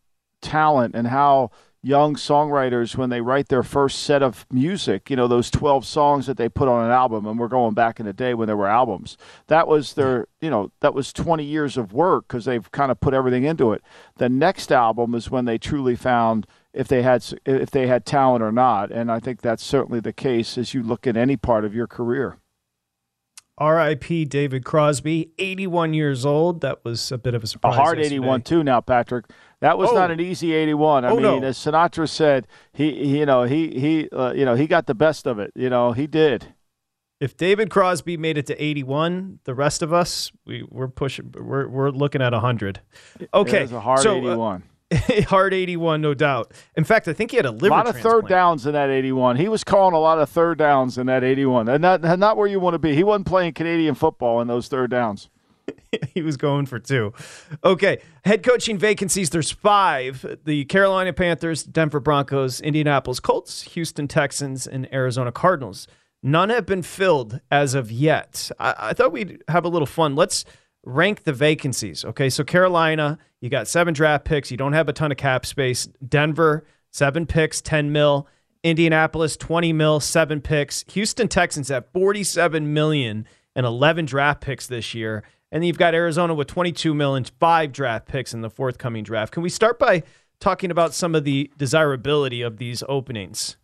[0.41, 1.51] talent and how
[1.83, 6.27] young songwriters when they write their first set of music, you know, those 12 songs
[6.27, 8.57] that they put on an album and we're going back in the day when there
[8.57, 9.17] were albums.
[9.47, 12.99] That was their, you know, that was 20 years of work cuz they've kind of
[12.99, 13.81] put everything into it.
[14.17, 18.43] The next album is when they truly found if they had if they had talent
[18.43, 21.65] or not, and I think that's certainly the case as you look at any part
[21.65, 22.37] of your career.
[23.57, 24.25] R.I.P.
[24.25, 26.61] David Crosby, 81 years old.
[26.61, 27.75] That was a bit of a surprise.
[27.75, 28.15] A hard yesterday.
[28.15, 28.63] 81 too.
[28.63, 29.25] Now, Patrick,
[29.59, 29.93] that was Oh.
[29.95, 31.05] not an easy 81.
[31.05, 31.43] I Oh, mean, no.
[31.43, 34.95] as Sinatra said, he, he you know he he uh, you know he got the
[34.95, 35.51] best of it.
[35.55, 36.55] You know he did.
[37.19, 41.67] If David Crosby made it to 81, the rest of us, we, we're pushing, we're,
[41.67, 42.79] we're looking at 100.
[43.31, 43.59] Okay.
[43.59, 44.63] it was a hard so, uh, 81.
[45.27, 46.51] hard 81, no doubt.
[46.75, 48.89] In fact, I think he had a a liver lot of third downs in that
[48.89, 49.37] 81.
[49.37, 52.47] He was calling a lot of third downs in that 81, and not not where
[52.47, 52.95] you want to be.
[52.95, 55.29] He wasn't playing Canadian football in those third downs.
[56.13, 57.13] he was going for two.
[57.63, 59.29] Okay, head coaching vacancies.
[59.29, 65.87] There's five: the Carolina Panthers, Denver Broncos, Indianapolis Colts, Houston Texans, and Arizona Cardinals.
[66.23, 68.51] None have been filled as of yet.
[68.59, 70.15] I, I thought we'd have a little fun.
[70.15, 70.45] Let's
[70.83, 72.05] rank the vacancies.
[72.05, 74.51] Okay, so Carolina, you got seven draft picks.
[74.51, 75.87] You don't have a ton of cap space.
[76.07, 78.27] Denver, seven picks, ten mil.
[78.63, 80.85] Indianapolis, twenty mil, seven picks.
[80.89, 85.23] Houston Texans have forty-seven million and eleven draft picks this year.
[85.51, 89.33] And you've got Arizona with 22 mil and five draft picks in the forthcoming draft.
[89.33, 90.03] Can we start by
[90.39, 93.57] talking about some of the desirability of these openings?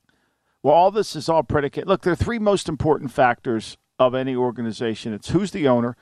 [0.62, 1.88] Well, all this is all predicated.
[1.88, 5.14] Look, there are three most important factors of any organization.
[5.14, 5.96] It's who's the owner,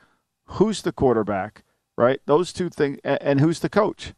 [0.46, 1.62] who's the quarterback,
[1.96, 2.20] right?
[2.26, 4.12] Those two things, and, who's the coach.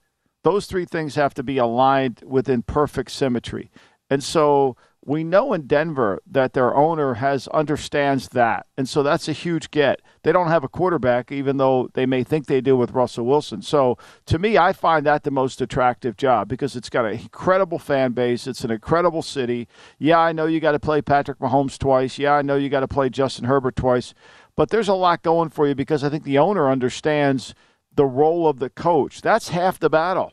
[0.44, 3.70] Those three things have to be aligned within perfect symmetry.
[4.08, 8.66] And so we know in Denver that their owner has understands that.
[8.76, 10.00] And so that's a huge get.
[10.22, 13.62] They don't have a quarterback even though they may think they do with Russell Wilson.
[13.62, 17.78] So to me I find that the most attractive job because it's got an incredible
[17.78, 19.66] fan base, it's an incredible city.
[19.98, 22.18] Yeah, I know you got to play Patrick Mahomes twice.
[22.18, 24.14] Yeah, I know you got to play Justin Herbert twice.
[24.56, 27.54] But there's a lot going for you because I think the owner understands
[27.98, 29.20] the role of the coach.
[29.20, 30.32] That's half the battle.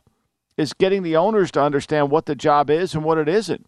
[0.56, 3.66] Is getting the owners to understand what the job is and what it isn't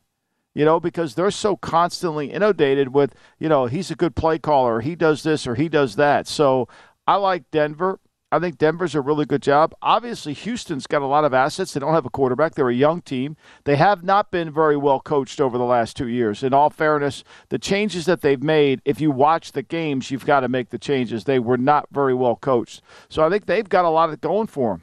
[0.58, 4.80] you know, because they're so constantly inundated with, you know, he's a good play caller,
[4.80, 6.26] he does this or he does that.
[6.26, 6.66] So
[7.06, 8.00] I like Denver.
[8.30, 9.74] I think Denver's a really good job.
[9.80, 11.72] Obviously, Houston's got a lot of assets.
[11.72, 12.54] They don't have a quarterback.
[12.54, 13.36] They're a young team.
[13.64, 16.42] They have not been very well coached over the last two years.
[16.42, 20.40] In all fairness, the changes that they've made, if you watch the games, you've got
[20.40, 21.24] to make the changes.
[21.24, 22.82] They were not very well coached.
[23.08, 24.82] So I think they've got a lot of going for them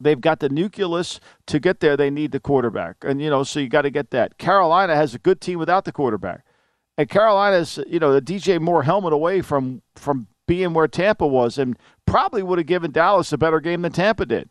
[0.00, 3.60] they've got the nucleus to get there they need the quarterback and you know so
[3.60, 6.44] you got to get that carolina has a good team without the quarterback
[6.98, 11.58] and carolina's you know the dj moore helmet away from from being where tampa was
[11.58, 11.76] and
[12.06, 14.48] probably would have given dallas a better game than tampa did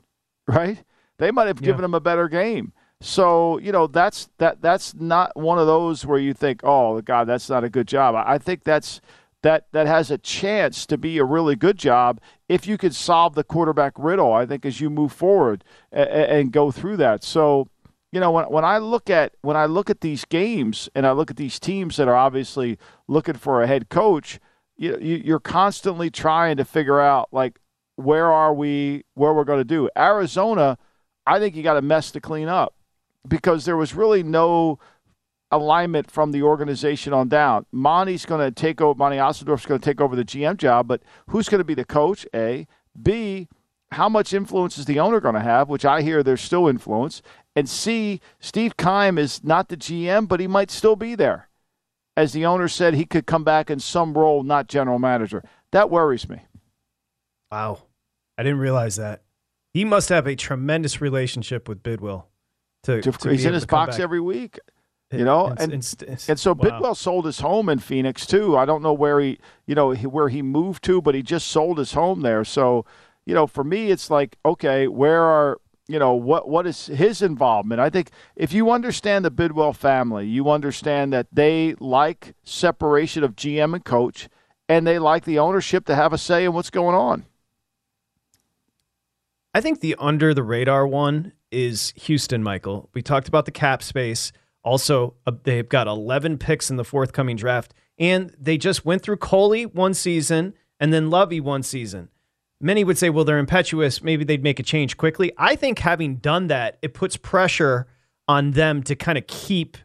[0.48, 0.84] right
[1.18, 5.36] they might have given them a better game so you know that's that that's not
[5.36, 8.38] one of those where you think oh god that's not a good job i, I
[8.38, 9.02] think that's
[9.44, 13.36] that that has a chance to be a really good job if you could solve
[13.36, 14.34] the quarterback riddle.
[14.34, 17.24] I think as you move forward and, and go through that.
[17.24, 17.68] So,
[18.12, 21.12] you know, when when I look at when I look at these games and I
[21.12, 24.40] look at these teams that are obviously looking for a head coach,
[24.78, 27.60] you, you you're constantly trying to figure out like
[27.96, 29.90] where are we, where we're going to do.
[29.98, 30.78] Arizona,
[31.26, 32.74] I think you got a mess to clean up
[33.28, 34.80] because there was really no
[35.52, 37.66] alignment from the organization on down.
[37.72, 38.98] Monti's going to take over.
[38.98, 41.86] Monti Ossenfort's going to take over the GM job, but who's going to be the
[41.86, 42.26] coach?
[42.34, 42.68] A,
[43.02, 43.48] B.
[43.92, 45.70] How much influence is the owner going to have?
[45.70, 47.22] Which I hear there's still influence.
[47.56, 48.22] And C.
[48.40, 51.48] Steve Keim is not the GM, but he might still be there.
[52.16, 55.44] As the owner said, he could come back in some role, not general manager.
[55.72, 56.40] That worries me.
[57.52, 57.84] Wow.
[58.38, 59.24] I didn't realize that.
[59.74, 62.30] He must have a tremendous relationship with Bidwell.
[62.84, 64.04] To, to be He's in his box back.
[64.04, 64.60] every week.
[65.12, 66.64] You know, And- and and- and- and so wow.
[66.64, 68.58] Bidwell sold his home in Phoenix too.
[68.58, 71.48] I don't know where he, you know, he, where he moved to, but he just
[71.48, 72.44] sold his home there.
[72.44, 72.84] So,
[73.26, 77.22] you know, for me, it's like, okay, where are you know what what is his
[77.22, 77.82] involvement?
[77.82, 83.36] I think if you understand the Bidwell family, you understand that they like separation of
[83.36, 84.30] GM and coach,
[84.70, 87.26] and they like the ownership to have a say in what's going on.
[89.54, 92.90] I think the under the radar one is Houston, Michael.
[92.94, 94.32] We talked about the cap space.
[94.64, 99.18] Also, uh, they've got 11 picks in the forthcoming draft, and they just went through
[99.18, 102.10] Culley one season and then Lovie one season.
[102.64, 104.02] Many would say, well, they're impetuous.
[104.02, 105.34] Maybe they'd make a change quickly.
[105.38, 107.88] I think having done that, it puts pressure
[108.26, 109.76] on them to kind of keep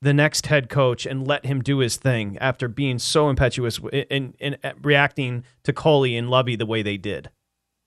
[0.00, 4.34] the next head coach and let him do his thing after being so impetuous in,
[4.40, 7.28] in, in reacting to Culley and Lovie the way they did.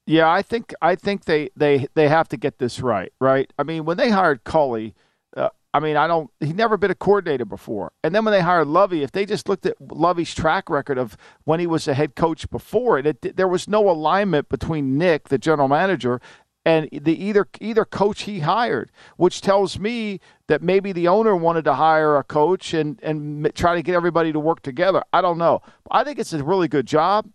[0.06, 3.52] Yeah, I think I think they they they have to get this right, right?
[3.58, 4.94] I mean, when they hired Culley,
[5.36, 6.32] uh, I mean, I don't.
[6.40, 9.50] He never been a coordinator before, and then when they hired Lovie, if they just
[9.50, 13.36] looked at Lovie's track record of when he was a head coach before it, it
[13.36, 16.22] there was no alignment between Nick, the general manager,
[16.66, 21.66] and the either either coach he hired, which tells me that maybe the owner wanted
[21.66, 25.04] to hire a coach and and try to get everybody to work together.
[25.12, 25.62] I don't know.
[25.92, 27.30] I think it's a really good job.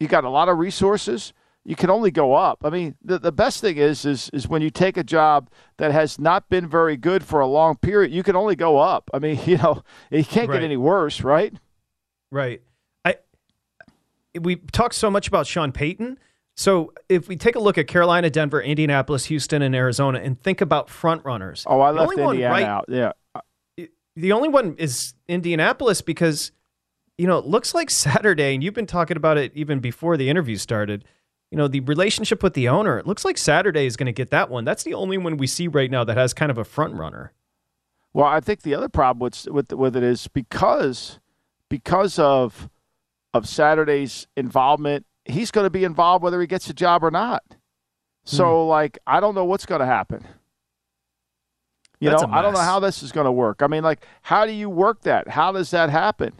[0.00, 1.32] You got a lot of resources
[1.64, 2.62] you can only go up.
[2.64, 5.92] I mean, the, the best thing is, is is when you take a job that
[5.92, 9.10] has not been very good for a long period, you can only go up.
[9.14, 10.56] I mean, you know, it can't right.
[10.56, 11.54] get any worse, right?
[12.30, 12.62] Right.
[13.04, 13.16] I
[14.38, 16.18] we talked so much about Sean Payton.
[16.56, 20.60] So if we take a look at Carolina, Denver, Indianapolis, Houston, and Arizona, and think
[20.60, 21.64] about front runners.
[21.66, 22.84] Oh, I left Indiana right, out.
[22.88, 23.12] Yeah.
[24.16, 26.52] The only one is Indianapolis because,
[27.18, 30.30] you know, it looks like Saturday, and you've been talking about it even before the
[30.30, 31.04] interview started
[31.50, 34.30] you know, the relationship with the owner, it looks like Saturday is going to get
[34.30, 34.64] that one.
[34.64, 37.32] That's the only one we see right now that has kind of a front runner.
[38.12, 41.18] Well, I think the other problem with with, with it is because
[41.68, 42.68] because of
[43.32, 47.42] of Saturday's involvement, he's going to be involved whether he gets a job or not.
[48.24, 48.68] So, hmm.
[48.68, 50.24] like, I don't know what's going to happen.
[52.00, 53.62] You That's know, I don't know how this is going to work.
[53.62, 55.28] I mean, like, how do you work that?
[55.28, 56.32] How does that happen?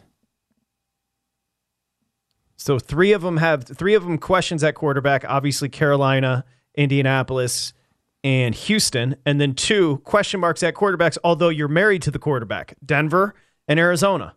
[2.56, 5.24] So three of them have three of them questions at quarterback.
[5.26, 6.44] Obviously, Carolina,
[6.74, 7.72] Indianapolis,
[8.22, 11.18] and Houston, and then two question marks at quarterbacks.
[11.22, 13.34] Although you're married to the quarterback, Denver
[13.68, 14.34] and Arizona.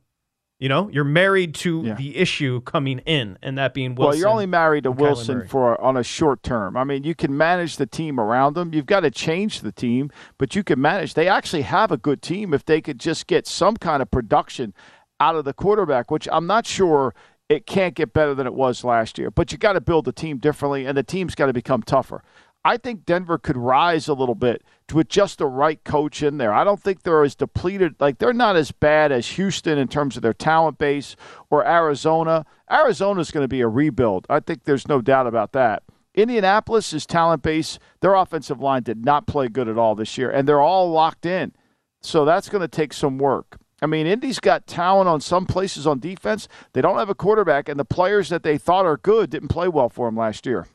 [0.60, 1.94] You know, you're married to yeah.
[1.94, 4.10] the issue coming in, and that being Wilson.
[4.10, 6.76] Well, you're only married to Wilson for on a short term.
[6.76, 8.74] I mean, you can manage the team around them.
[8.74, 10.10] You've got to change the team,
[10.40, 11.14] but you can manage.
[11.14, 14.74] They actually have a good team if they could just get some kind of production
[15.20, 17.14] out of the quarterback, which I'm not sure
[17.50, 19.32] it can't get better than it was last year.
[19.32, 22.24] But you got to build the team differently, and the team's got to become tougher.
[22.66, 24.62] I think Denver could rise a little bit
[24.94, 26.52] with just the right coach in there.
[26.52, 30.18] I don't think they're as depleted, like they're not as bad as Houston in terms
[30.18, 31.16] of their talent base
[31.50, 32.46] or Arizona.
[32.70, 34.28] Arizona's going to be a rebuild.
[34.30, 35.84] I think there's no doubt about that.
[36.14, 37.80] Indianapolis is talent base.
[38.02, 41.26] Their offensive line did not play good at all this year, and they're all locked
[41.26, 41.54] in.
[42.02, 43.58] So that's going to take some work.
[43.82, 46.48] I mean, Indy's got talent on some places on defense.
[46.74, 49.68] They don't have a quarterback, and the players that they thought are good didn't play
[49.68, 50.68] well for them last year.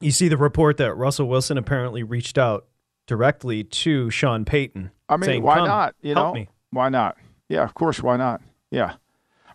[0.00, 2.66] You see the report that Russell Wilson apparently reached out
[3.06, 4.90] directly to Sean Payton.
[5.10, 5.94] I mean, saying, why not?
[6.00, 6.48] You know, me.
[6.70, 7.18] why not?
[7.50, 8.40] Yeah, of course, why not?
[8.70, 8.94] Yeah.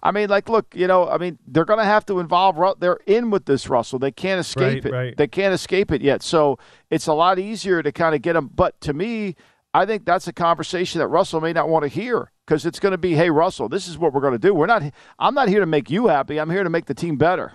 [0.04, 2.80] I mean, like, look, you know, I mean, they're going to have to involve.
[2.80, 3.98] They're in with this Russell.
[3.98, 4.92] They can't escape right, it.
[4.92, 5.18] Right.
[5.18, 6.22] They can't escape it yet.
[6.22, 6.60] So
[6.92, 8.52] it's a lot easier to kind of get them.
[8.54, 9.36] But to me,
[9.74, 12.92] I think that's a conversation that Russell may not want to hear because it's going
[12.92, 14.54] to be, hey, Russell, this is what we're going to do.
[14.54, 14.84] We're not.
[15.20, 16.40] I'm not here to make you happy.
[16.40, 17.54] I'm here to make the team better.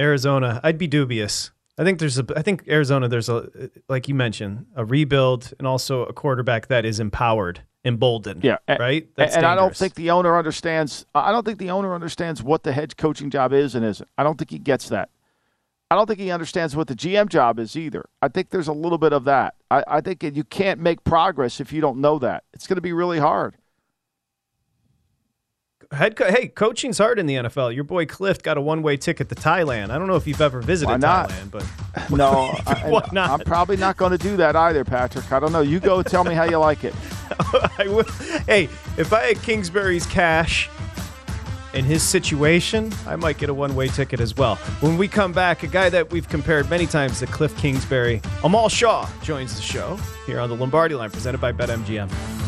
[0.00, 1.50] Arizona, I'd be dubious.
[1.78, 2.26] I think there's a.
[2.36, 6.84] I think Arizona, there's a, like you mentioned, a rebuild and also a quarterback that
[6.84, 8.42] is empowered, emboldened.
[8.42, 9.08] Yeah, right.
[9.14, 11.06] That's and, and I don't think the owner understands.
[11.14, 14.08] I don't think the owner understands what the head coaching job is and isn't.
[14.18, 15.10] I don't think he gets that.
[15.90, 18.04] I don't think he understands what the GM job is either.
[18.20, 19.54] I think there's a little bit of that.
[19.70, 22.44] I, I think you can't make progress if you don't know that.
[22.52, 23.56] It's going to be really hard.
[25.90, 27.74] Head co- hey, coaching's hard in the NFL.
[27.74, 29.88] Your boy Cliff got a one-way ticket to Thailand.
[29.88, 31.00] I don't know if you've ever visited?
[31.00, 31.64] Thailand, but
[32.10, 33.30] no, why I, not?
[33.30, 35.32] I'm probably not going to do that either, Patrick.
[35.32, 35.62] I don't know.
[35.62, 36.94] You go tell me how you like it.
[37.78, 38.04] I will.
[38.46, 38.64] Hey,
[38.98, 40.68] if I had Kingsbury's cash
[41.74, 44.56] in his situation, I might get a one way ticket as well.
[44.80, 48.68] When we come back, a guy that we've compared many times to Cliff Kingsbury, Amal
[48.68, 52.47] Shah, joins the show here on the Lombardi line presented by BetMGM.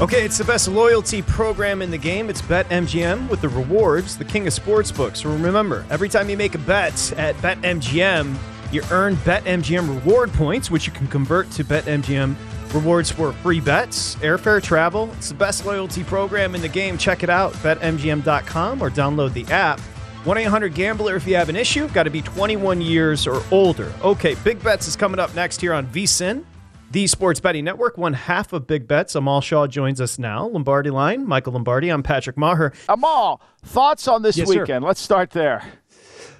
[0.00, 2.30] Okay, it's the best loyalty program in the game.
[2.30, 5.24] It's BetMGM with the rewards, the king of sportsbooks.
[5.24, 8.36] Remember, every time you make a bet at BetMGM,
[8.70, 12.36] you earn BetMGM reward points, which you can convert to BetMGM
[12.72, 15.10] rewards for free bets, airfare travel.
[15.16, 16.96] It's the best loyalty program in the game.
[16.96, 19.80] Check it out, betmgm.com or download the app.
[20.22, 21.88] 1 800 Gambler if you have an issue.
[21.88, 23.92] Got to be 21 years or older.
[24.02, 26.44] Okay, Big Bets is coming up next here on VSIN,
[26.90, 27.98] the Sports Betting Network.
[27.98, 29.14] One half of Big Bets.
[29.14, 30.46] Amal Shah joins us now.
[30.46, 31.90] Lombardi line, Michael Lombardi.
[31.90, 32.74] I'm Patrick Meagher.
[32.88, 34.60] Amal, thoughts on this Yes, sir.
[34.60, 34.84] weekend?
[34.84, 35.62] Let's start there.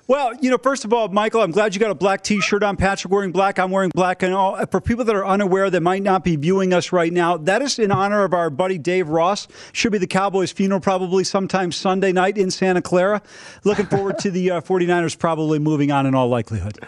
[0.06, 2.78] Well, you know, first of all, Michael, I'm glad you got a black T-shirt on.
[2.78, 3.58] Patrick wearing black.
[3.58, 4.22] I'm wearing black.
[4.22, 7.36] And all for people that are unaware that might not be viewing us right now,
[7.36, 9.48] that is in honor of our buddy Dave Ross.
[9.74, 13.20] Should be the Cowboys' funeral probably sometime Sunday night in Santa Clara.
[13.64, 16.78] Looking forward to the uh, 49ers probably moving on in all likelihood.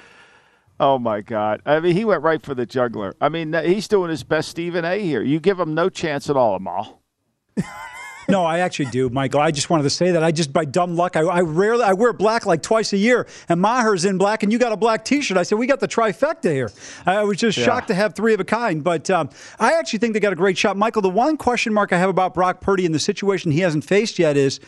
[0.83, 1.61] Oh my God!
[1.67, 3.15] I mean, he went right for the juggler.
[3.21, 4.99] I mean, he's doing his best Stephen A.
[4.99, 5.21] here.
[5.23, 7.03] You give him no chance at all, Amal.
[8.29, 9.41] No, I actually do, Michael.
[9.41, 10.23] I just wanted to say that.
[10.23, 13.27] I just by dumb luck, I, I rarely I wear black like twice a year,
[13.49, 15.37] and Meagher's in black, and you got a black T-shirt.
[15.37, 16.71] I said we got the trifecta here.
[17.05, 17.65] I was just Yeah.
[17.65, 20.37] shocked to have three of a kind, but um, I actually think they got a
[20.37, 21.03] great shot, Michael.
[21.03, 24.19] The one question mark I have about Brock Purdy and the situation he hasn't faced
[24.19, 24.61] yet is.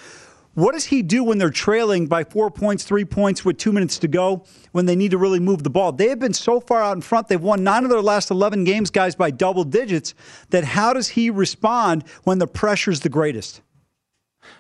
[0.55, 3.99] What does he do when they're trailing by four points, three points with two minutes
[4.01, 5.93] to go when they need to really move the ball?
[5.93, 7.29] They have been so far out in front.
[7.29, 10.15] They've won nine of their last 11 games, guys, by double digits.
[10.51, 13.63] That how does he respond when the pressure's the greatest?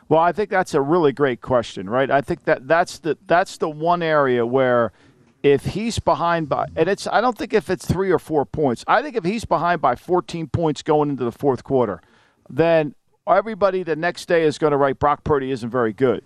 [0.08, 2.10] Well, I think that's a really great question, right?
[2.10, 4.92] I think that that's the that's the one area where
[5.42, 8.84] if he's behind by and it's I don't think if it's 3 or 4 points.
[8.86, 12.00] I think if he's behind by 14 points going into the fourth quarter,
[12.48, 12.94] then
[13.26, 16.24] everybody the next day is going to write Brock Purdy isn't very good.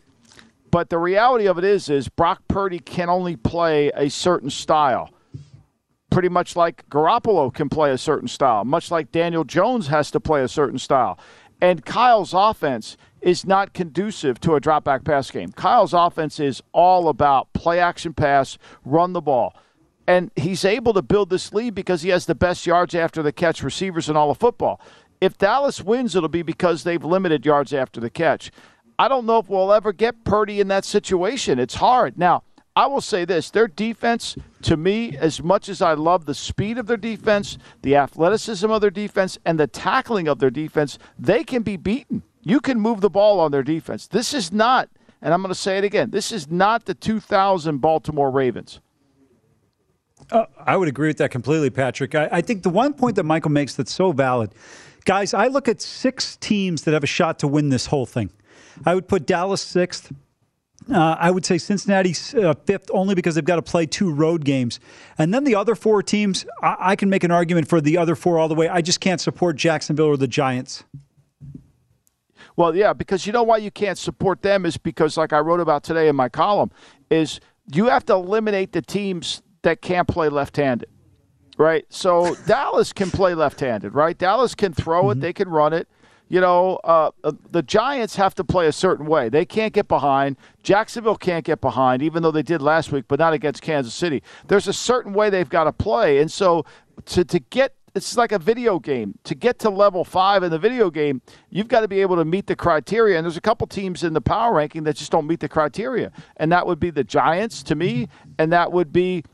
[0.70, 5.10] But the reality of it is is Brock Purdy can only play a certain style.
[6.10, 10.20] Pretty much like Garoppolo can play a certain style, much like Daniel Jones has to
[10.20, 11.18] play a certain style.
[11.60, 15.52] And Kyle's offense is not conducive to a drop back pass game.
[15.52, 19.54] Kyle's offense is all about play action pass, run the ball.
[20.06, 23.32] And he's able to build this lead because he has the best yards after the
[23.32, 24.80] catch receivers in all of football.
[25.20, 28.50] If Dallas wins, it'll be because they've limited yards after the catch.
[28.98, 31.58] I don't know if we'll ever get Purdy in that situation.
[31.58, 32.18] It's hard.
[32.18, 32.42] Now,
[32.74, 36.78] I will say this their defense, to me, as much as I love the speed
[36.78, 41.44] of their defense, the athleticism of their defense, and the tackling of their defense, they
[41.44, 42.22] can be beaten.
[42.42, 44.06] You can move the ball on their defense.
[44.06, 44.88] This is not
[45.22, 46.10] and I'm going to say it again.
[46.10, 48.80] This is not the 2000 Baltimore Ravens.
[50.30, 52.14] Uh, I would agree with that completely, Patrick.
[52.14, 54.52] I, I think the one point that Michael makes that's so valid,
[55.06, 58.30] guys, I look at six teams that have a shot to win this whole thing.
[58.84, 60.12] I would put Dallas sixth.
[60.92, 64.44] Uh, I would say Cincinnati uh, fifth only because they've got to play two road
[64.44, 64.78] games.
[65.18, 68.14] And then the other four teams, I-, I can make an argument for the other
[68.14, 68.68] four all the way.
[68.68, 70.84] I just can't support Jacksonville or the Giants.
[72.56, 75.60] Well, yeah, because you know why you can't support them is because, like I wrote
[75.60, 76.70] about today in my column,
[77.10, 77.40] is
[77.72, 80.88] you have to eliminate the teams that can't play left-handed,
[81.56, 81.84] right?
[81.88, 84.16] So Dallas can play left-handed, right?
[84.16, 85.18] Dallas can throw mm-hmm.
[85.18, 85.88] it, they can run it.
[86.28, 89.28] You know, uh, uh, the Giants have to play a certain way.
[89.28, 90.36] They can't get behind.
[90.64, 94.24] Jacksonville can't get behind, even though they did last week, but not against Kansas City.
[94.48, 96.64] There's a certain way they've got to play, and so
[97.06, 99.18] to to get it's like a video game.
[99.24, 102.26] To get to level five in the video game, you've got to be able to
[102.26, 103.16] meet the criteria.
[103.16, 106.12] And there's a couple teams in the power ranking that just don't meet the criteria.
[106.36, 109.24] And that would be the Giants to me, and that would be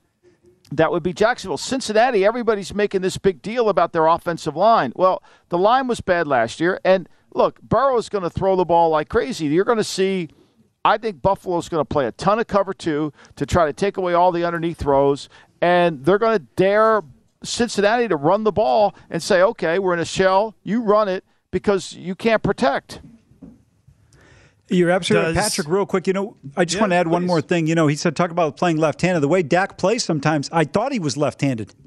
[0.77, 1.59] that would be Jacksonville.
[1.59, 4.93] Cincinnati, everybody's making this big deal about their offensive line.
[4.97, 6.81] Well, the line was bad last year.
[6.85, 9.47] And look, Burrow's going to throw the ball like crazy.
[9.47, 10.29] You're going to see,
[10.85, 13.97] I think Buffalo's going to play a ton of cover two to try to take
[13.97, 15.29] away all the underneath throws.
[15.61, 17.03] And they're going to dare
[17.43, 21.25] Cincinnati to run the ball and say, okay, we're in a shell, you run it
[21.51, 23.01] because you can't protect.
[24.73, 25.69] You're absolutely Does, Patrick.
[25.69, 27.13] Real quick, you know, I just yeah, want to add please.
[27.13, 27.67] one more thing.
[27.67, 29.21] You know, he said talk about playing left-handed.
[29.21, 31.75] The way Dak plays sometimes, I thought he was left-handed.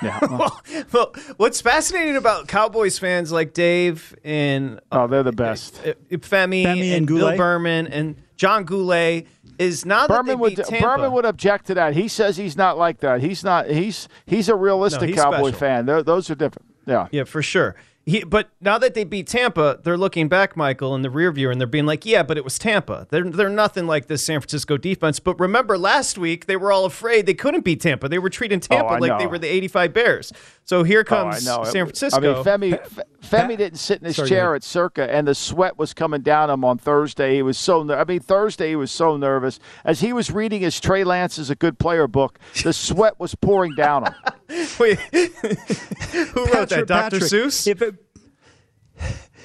[0.00, 0.20] Yeah.
[0.22, 0.62] Well,
[0.92, 5.80] well, what's fascinating about Cowboys fans like Dave and oh, they're the best.
[5.80, 9.26] Uh, Femi, Femi and, and Bill Berman and John Goulet
[9.58, 11.94] is not Berman would Berman would object to that.
[11.94, 13.20] He says he's not like that.
[13.20, 13.68] He's not.
[13.68, 15.58] He's he's a realistic no, he's Cowboy special.
[15.58, 15.86] fan.
[15.86, 16.68] They're, those are different.
[16.86, 17.08] Yeah.
[17.10, 17.74] Yeah, for sure.
[18.04, 21.50] He, but now that they beat Tampa, they're looking back, Michael, in the rear view,
[21.50, 23.06] and they're being like, "Yeah, but it was Tampa.
[23.10, 26.84] They're they're nothing like this San Francisco defense." But remember, last week they were all
[26.84, 28.08] afraid they couldn't beat Tampa.
[28.08, 29.18] They were treating oh, Tampa oh, like know.
[29.18, 30.32] they were the '85 Bears.
[30.64, 32.42] So here oh, comes oh, San Francisco.
[32.42, 35.78] I mean, Femi Femi didn't sit in his Sorry, chair at Circa, and the sweat
[35.78, 37.36] was coming down him on Thursday.
[37.36, 37.88] He was so.
[37.94, 41.50] I mean, Thursday he was so nervous as he was reading his Trey Lance is
[41.50, 42.40] a good player book.
[42.64, 44.14] The sweat was pouring down him.
[44.78, 46.84] Wait, who wrote that?
[46.86, 47.20] Dr.
[47.20, 47.66] Seuss.
[47.66, 47.94] If it,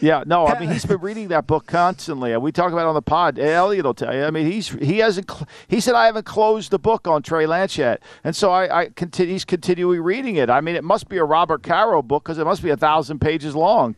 [0.02, 2.36] yeah, no, I mean he's been reading that book constantly.
[2.38, 3.40] We talk about it on the pod.
[3.40, 4.24] Elliot will tell you.
[4.26, 5.32] I mean he's he hasn't.
[5.68, 8.90] He said I haven't closed the book on Trey Lance yet, and so I, I
[8.90, 9.34] continue.
[9.34, 10.50] He's continually reading it.
[10.50, 13.20] I mean it must be a Robert Caro book because it must be a thousand
[13.20, 13.98] pages long.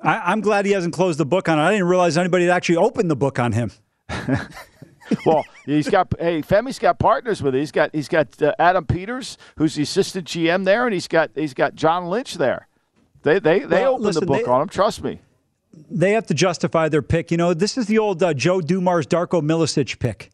[0.00, 1.62] I, am glad he hasn't closed the book on it.
[1.62, 3.70] I didn't realize anybody had actually opened the book on him.
[5.26, 7.58] well, he's got hey Femi's got partners with it.
[7.58, 11.30] He's got he's got uh, Adam Peters, who's the assistant GM there, and he's got
[11.34, 12.68] he's got John Lynch there.
[13.22, 14.68] They they they well, opened listen, the book they, on him.
[14.68, 15.20] Trust me.
[15.90, 17.30] They have to justify their pick.
[17.30, 20.30] You know, this is the old uh, Joe Dumars Darko Milicic pick.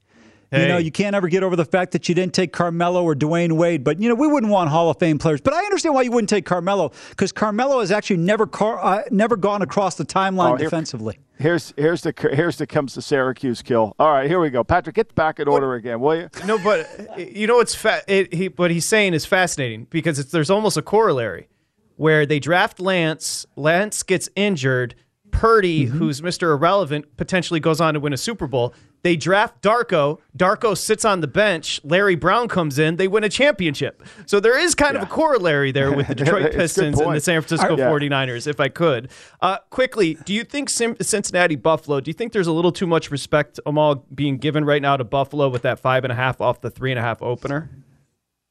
[0.51, 0.62] Hey.
[0.62, 3.14] You know, you can't ever get over the fact that you didn't take Carmelo or
[3.14, 3.82] Dwyane Wade.
[3.82, 5.40] But, you know, we wouldn't want Hall of Fame players.
[5.40, 9.03] But I understand why you wouldn't take Carmelo because Carmelo has actually never car, uh,
[9.11, 11.18] never gone across the timeline oh, here, defensively.
[11.38, 13.94] Here's here's the here's the comes the Syracuse kill.
[13.99, 14.64] All right, here we go.
[14.64, 15.74] Patrick, get back in order what?
[15.74, 16.30] again, will you?
[16.47, 16.88] No, but
[17.18, 20.82] you know what's fa- it, he, what he's saying is fascinating because there's almost a
[20.82, 21.49] corollary
[21.97, 24.94] where they draft Lance, Lance gets injured,
[25.30, 25.99] Purdy, mm-hmm.
[25.99, 26.55] who's Mr.
[26.55, 28.72] Irrelevant, potentially goes on to win a Super Bowl.
[29.03, 30.18] They draft Darko.
[30.36, 31.80] Darko sits on the bench.
[31.84, 32.97] Larry Brown comes in.
[32.97, 34.03] They win a championship.
[34.26, 35.03] So there is kind yeah.
[35.03, 37.88] of a corollary there with the Detroit Pistons and the San Francisco yeah.
[37.88, 39.11] 49ers, if I could.
[39.40, 43.11] Uh, quickly, do you think Cincinnati Buffalo, do you think there's a little too much
[43.11, 46.61] respect, Amal, being given right now to Buffalo with that five and a half off
[46.61, 47.70] the three and a half opener?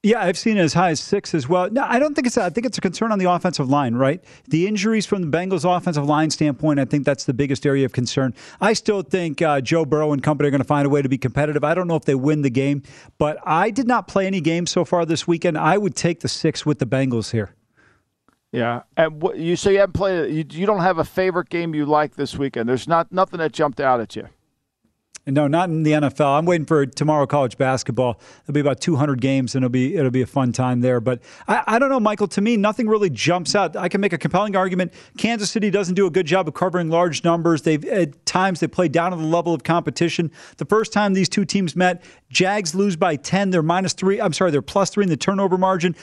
[0.06, 1.68] Yeah, I've seen it as high as six as well.
[1.72, 2.38] No, I don't think it's.
[2.38, 4.24] I think it's a concern on the offensive line, right?
[4.48, 7.92] The injuries from the Bengals' offensive line standpoint, I think that's the biggest area of
[7.92, 8.36] concern.
[8.62, 11.10] I still think uh, Joe Burrow and company are going to find a way to
[11.10, 11.64] be competitive.
[11.64, 12.84] I don't know if they win the game,
[13.18, 15.58] but I did not play any games so far this weekend.
[15.58, 17.56] I would take the six with the Bengals here.
[18.52, 20.32] Yeah, and what, you so you haven't played.
[20.32, 22.70] You, you don't have a favorite game you like this weekend.
[22.70, 24.30] There's not nothing that jumped out at you.
[25.28, 26.38] No, not in the NFL.
[26.38, 28.20] I'm waiting for tomorrow college basketball.
[28.46, 31.00] There'll be about 200 games, and it'll be it'll be a fun time there.
[31.00, 32.28] But I, I don't know, Michael.
[32.28, 33.76] To me, nothing really jumps out.
[33.76, 34.94] I can make a compelling argument.
[35.18, 37.64] Kansas City doesn't do a good job of covering large numbers.
[37.64, 40.32] They've at times they play down to the level of competition.
[40.58, 43.50] The first time these two teams met, Jags lose by 10.
[43.50, 44.22] They're minus three.
[44.22, 45.96] I'm sorry, they're plus three in the turnover margin,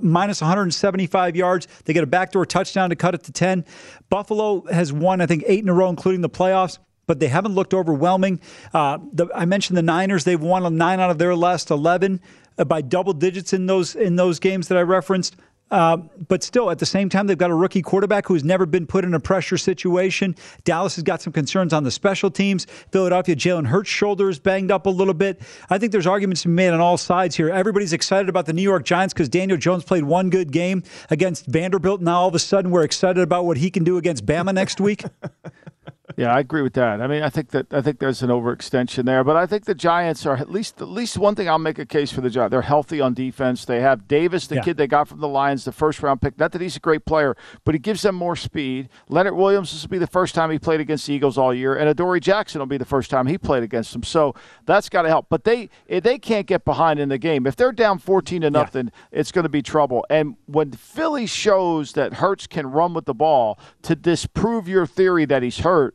[0.00, 1.66] minus 175 yards.
[1.86, 3.64] They get a backdoor touchdown to cut it to 10.
[4.10, 7.54] Buffalo has won, I think, eight in a row, including the playoffs but they haven't
[7.54, 8.40] looked overwhelming.
[8.74, 12.20] Uh, the, I mentioned the Niners; they've won nine out of their last eleven
[12.58, 15.36] uh, by double digits in those in those games that I referenced.
[15.68, 15.96] Uh,
[16.28, 19.04] but still, at the same time, they've got a rookie quarterback who's never been put
[19.04, 20.36] in a pressure situation.
[20.62, 22.66] Dallas has got some concerns on the special teams.
[22.92, 25.40] Philadelphia, Jalen Hurts' shoulder is banged up a little bit.
[25.68, 27.50] I think there's arguments to be made on all sides here.
[27.50, 31.46] Everybody's excited about the New York Giants because Daniel Jones played one good game against
[31.46, 32.00] Vanderbilt.
[32.00, 34.80] Now all of a sudden, we're excited about what he can do against Bama next
[34.80, 35.02] week.
[36.16, 37.02] Yeah, I agree with that.
[37.02, 39.74] I mean, I think that I think there's an overextension there, but I think the
[39.74, 42.52] Giants are at least at least one thing I'll make a case for the Giants.
[42.52, 43.66] They're healthy on defense.
[43.66, 44.62] They have Davis, the Yeah.
[44.62, 46.38] kid they got from the Lions, the first round pick.
[46.38, 47.36] Not that he's a great player,
[47.66, 48.88] but he gives them more speed.
[49.10, 51.76] Leonard Williams this will be the first time he played against the Eagles all year,
[51.76, 54.02] and Adoree Jackson will be the first time he played against them.
[54.02, 55.26] So that's got to help.
[55.28, 57.46] But they eh, they can't get behind in the game.
[57.46, 60.06] If they're down fourteen to nothing, it's going to be trouble.
[60.08, 65.26] And when Philly shows that Hurts can run with the ball to disprove your theory
[65.26, 65.94] that he's hurt.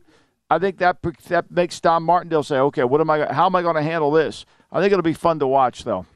[0.52, 0.98] I think that
[1.28, 3.32] that makes Don Martindale say, "Okay, what am I?
[3.32, 6.06] How am I going to handle this?" I think it'll be fun to watch, though.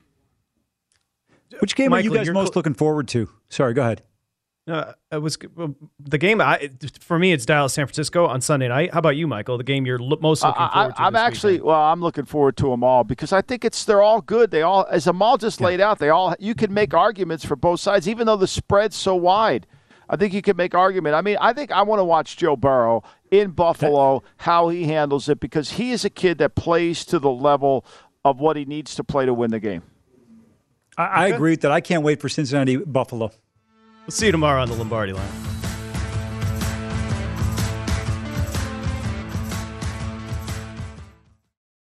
[1.60, 3.30] Which game Michael, are you guys most cl- looking forward to?
[3.48, 4.02] Sorry, go ahead.
[4.68, 6.40] Uh, it was well, the game.
[6.40, 6.70] I
[7.00, 8.92] for me, it's Dallas San Francisco on Sunday night.
[8.92, 9.56] How about you, Michael?
[9.56, 11.02] The game you're lo- most looking I, forward to.
[11.02, 11.66] am this actually weekend?
[11.68, 11.80] well.
[11.82, 14.50] I'm looking forward to them all because I think it's they're all good.
[14.50, 17.78] They all, as Amal just laid out, they all you can make arguments for both
[17.80, 19.66] sides, even though the spread's so wide.
[20.08, 21.14] I think you can make argument.
[21.14, 25.28] I mean, I think I want to watch Joe Burrow in Buffalo, how he handles
[25.28, 27.84] it, because he is a kid that plays to the level
[28.24, 29.82] of what he needs to play to win the game.
[30.96, 31.72] I, I agree with that.
[31.72, 33.32] I can't wait for Cincinnati Buffalo.
[34.06, 35.55] We'll see you tomorrow on the Lombardi line.